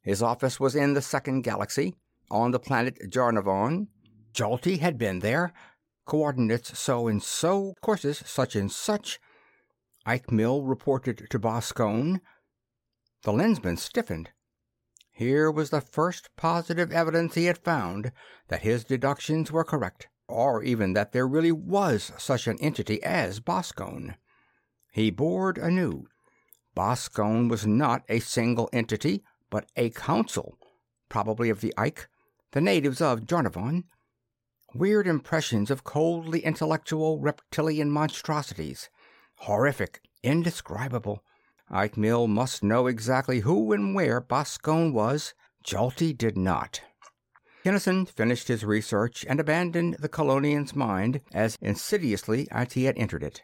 His 0.01 0.21
office 0.21 0.59
was 0.59 0.75
in 0.75 0.93
the 0.93 1.01
second 1.01 1.41
galaxy, 1.41 1.95
on 2.31 2.51
the 2.51 2.59
planet 2.59 2.97
Jarnevon. 3.09 3.87
Jalte 4.33 4.79
had 4.79 4.97
been 4.97 5.19
there. 5.19 5.53
Coordinates 6.05 6.79
so 6.79 7.07
and 7.07 7.21
so, 7.21 7.73
courses 7.81 8.23
such 8.25 8.55
and 8.55 8.71
such. 8.71 9.19
Eichmil 10.07 10.61
reported 10.63 11.27
to 11.29 11.39
Boskone. 11.39 12.21
The 13.23 13.33
lensman 13.33 13.77
stiffened. 13.77 14.29
Here 15.17 15.49
was 15.49 15.71
the 15.71 15.81
first 15.81 16.29
positive 16.35 16.91
evidence 16.91 17.33
he 17.33 17.45
had 17.45 17.57
found 17.57 18.11
that 18.49 18.61
his 18.61 18.83
deductions 18.83 19.51
were 19.51 19.63
correct, 19.63 20.09
or 20.27 20.61
even 20.61 20.93
that 20.93 21.11
there 21.11 21.27
really 21.27 21.51
was 21.51 22.11
such 22.19 22.45
an 22.45 22.59
entity 22.61 23.01
as 23.01 23.39
Boskone. 23.39 24.13
He 24.91 25.09
bored 25.09 25.57
anew. 25.57 26.05
Boskone 26.75 27.49
was 27.49 27.65
not 27.65 28.03
a 28.07 28.19
single 28.19 28.69
entity, 28.71 29.23
but 29.49 29.65
a 29.75 29.89
council, 29.89 30.59
probably 31.09 31.49
of 31.49 31.61
the 31.61 31.73
Eich, 31.79 32.05
the 32.51 32.61
natives 32.61 33.01
of 33.01 33.25
Jarnevon. 33.25 33.85
Weird 34.75 35.07
impressions 35.07 35.71
of 35.71 35.83
coldly 35.83 36.41
intellectual 36.41 37.19
reptilian 37.19 37.89
monstrosities. 37.89 38.91
Horrific, 39.37 39.99
indescribable. 40.21 41.23
Eichmil 41.71 42.27
must 42.27 42.63
know 42.63 42.87
exactly 42.87 43.41
who 43.41 43.73
and 43.73 43.93
where 43.93 44.21
Boskone 44.21 44.93
was. 44.93 45.33
Jalte 45.63 46.17
did 46.17 46.37
not. 46.37 46.81
Kinnison 47.63 48.05
finished 48.05 48.47
his 48.47 48.63
research 48.63 49.25
and 49.27 49.39
abandoned 49.39 49.97
the 49.99 50.07
Kalonian's 50.07 50.73
mind 50.73 51.19
as 51.33 51.57
insidiously 51.59 52.47
as 52.49 52.73
he 52.73 52.85
had 52.85 52.97
entered 52.97 53.23
it. 53.23 53.43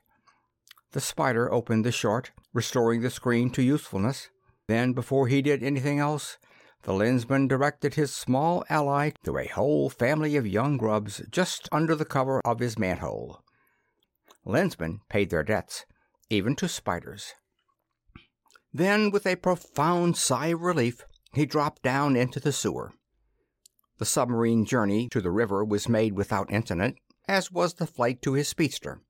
The 0.94 1.02
spider 1.02 1.52
opened 1.52 1.84
the 1.84 1.92
short, 1.92 2.32
restoring 2.54 3.02
the 3.02 3.10
screen 3.10 3.50
to 3.52 3.62
usefulness. 3.62 4.30
Then, 4.68 4.94
before 4.94 5.28
he 5.28 5.42
did 5.42 5.62
anything 5.62 6.00
else, 6.00 6.38
the 6.84 6.94
lensman 6.94 7.48
directed 7.48 7.96
his 7.96 8.14
small 8.14 8.64
ally 8.70 9.12
to 9.26 9.38
a 9.38 9.48
whole 9.48 9.90
family 9.90 10.38
of 10.38 10.48
young 10.48 10.78
grubs 10.78 11.22
just 11.30 11.68
under 11.72 11.96
the 11.96 12.06
cover 12.06 12.40
of 12.46 12.60
his 12.60 12.80
manhole. 12.80 13.42
Lensmen 14.46 15.00
paid 15.10 15.30
their 15.30 15.44
debts, 15.44 15.86
even 16.30 16.56
to 16.56 16.68
spiders. 16.68 17.34
Then, 18.74 19.12
with 19.12 19.28
a 19.28 19.36
profound 19.36 20.18
sigh 20.18 20.48
of 20.48 20.62
relief, 20.62 21.06
he 21.34 21.46
dropped 21.46 21.84
down 21.84 22.16
into 22.16 22.40
the 22.40 22.52
sewer. 22.52 22.94
The 24.00 24.06
submarine 24.06 24.66
journey 24.66 25.08
to 25.10 25.22
the 25.22 25.32
river 25.32 25.64
was 25.64 25.88
made 25.88 26.14
without 26.14 26.52
incident, 26.52 26.98
as 27.28 27.52
was 27.52 27.76
the 27.76 27.88
flight 27.88 28.22
to 28.24 28.34
his 28.34 28.48
speedster. 28.48 29.02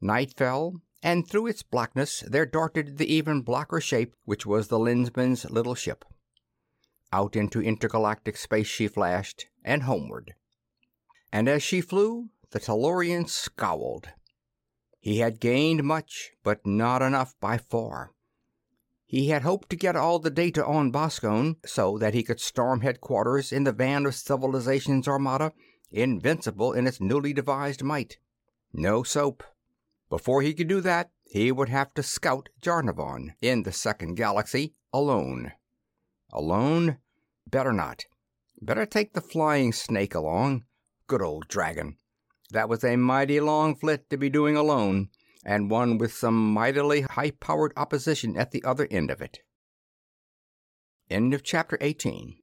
Night 0.00 0.34
fell, 0.36 0.80
and 1.02 1.28
through 1.28 1.48
its 1.48 1.62
blackness 1.62 2.24
there 2.26 2.46
darted 2.46 2.96
the 2.96 3.12
even 3.12 3.42
blacker 3.42 3.80
shape 3.80 4.14
which 4.24 4.46
was 4.46 4.68
the 4.68 4.78
Lensman's 4.78 5.50
little 5.50 5.74
ship. 5.74 6.04
Out 7.12 7.36
into 7.36 7.60
intergalactic 7.60 8.36
space 8.36 8.66
she 8.66 8.88
flashed, 8.88 9.46
and 9.62 9.82
homeward. 9.82 10.34
And 11.30 11.48
as 11.48 11.62
she 11.62 11.80
flew, 11.80 12.30
the 12.50 12.60
Tellurian 12.60 13.28
scowled. 13.28 14.08
He 15.00 15.18
had 15.18 15.40
gained 15.40 15.84
much, 15.84 16.30
but 16.42 16.66
not 16.66 17.02
enough 17.02 17.34
by 17.40 17.58
far. 17.58 18.12
He 19.10 19.30
had 19.30 19.42
hoped 19.42 19.70
to 19.70 19.76
get 19.76 19.96
all 19.96 20.20
the 20.20 20.30
data 20.30 20.64
on 20.64 20.92
Boskone, 20.92 21.56
so 21.66 21.98
that 21.98 22.14
he 22.14 22.22
could 22.22 22.38
storm 22.38 22.82
headquarters 22.82 23.50
in 23.50 23.64
the 23.64 23.72
van 23.72 24.06
of 24.06 24.14
civilization's 24.14 25.08
armada, 25.08 25.52
invincible 25.90 26.72
in 26.72 26.86
its 26.86 27.00
newly 27.00 27.32
devised 27.32 27.82
might. 27.82 28.18
No 28.72 29.02
soap. 29.02 29.42
Before 30.10 30.42
he 30.42 30.54
could 30.54 30.68
do 30.68 30.80
that, 30.82 31.10
he 31.24 31.50
would 31.50 31.68
have 31.68 31.92
to 31.94 32.04
scout 32.04 32.50
Jarnevon 32.62 33.34
in 33.42 33.64
the 33.64 33.72
second 33.72 34.14
galaxy 34.14 34.74
alone. 34.92 35.54
Alone? 36.32 36.98
Better 37.48 37.72
not. 37.72 38.04
Better 38.62 38.86
take 38.86 39.14
the 39.14 39.20
flying 39.20 39.72
snake 39.72 40.14
along. 40.14 40.66
Good 41.08 41.20
old 41.20 41.48
dragon. 41.48 41.96
That 42.52 42.68
was 42.68 42.84
a 42.84 42.94
mighty 42.94 43.40
long 43.40 43.74
flit 43.74 44.08
to 44.10 44.16
be 44.16 44.30
doing 44.30 44.56
alone, 44.56 45.08
and 45.44 45.70
one 45.70 45.98
with 45.98 46.12
some 46.12 46.52
mightily 46.52 47.02
high 47.02 47.30
powered 47.30 47.72
opposition 47.76 48.36
at 48.36 48.50
the 48.50 48.62
other 48.64 48.86
end 48.90 49.10
of 49.10 49.20
it. 49.20 49.40
End 51.08 51.34
of 51.34 51.42
chapter 51.42 51.78
18. 51.80 52.39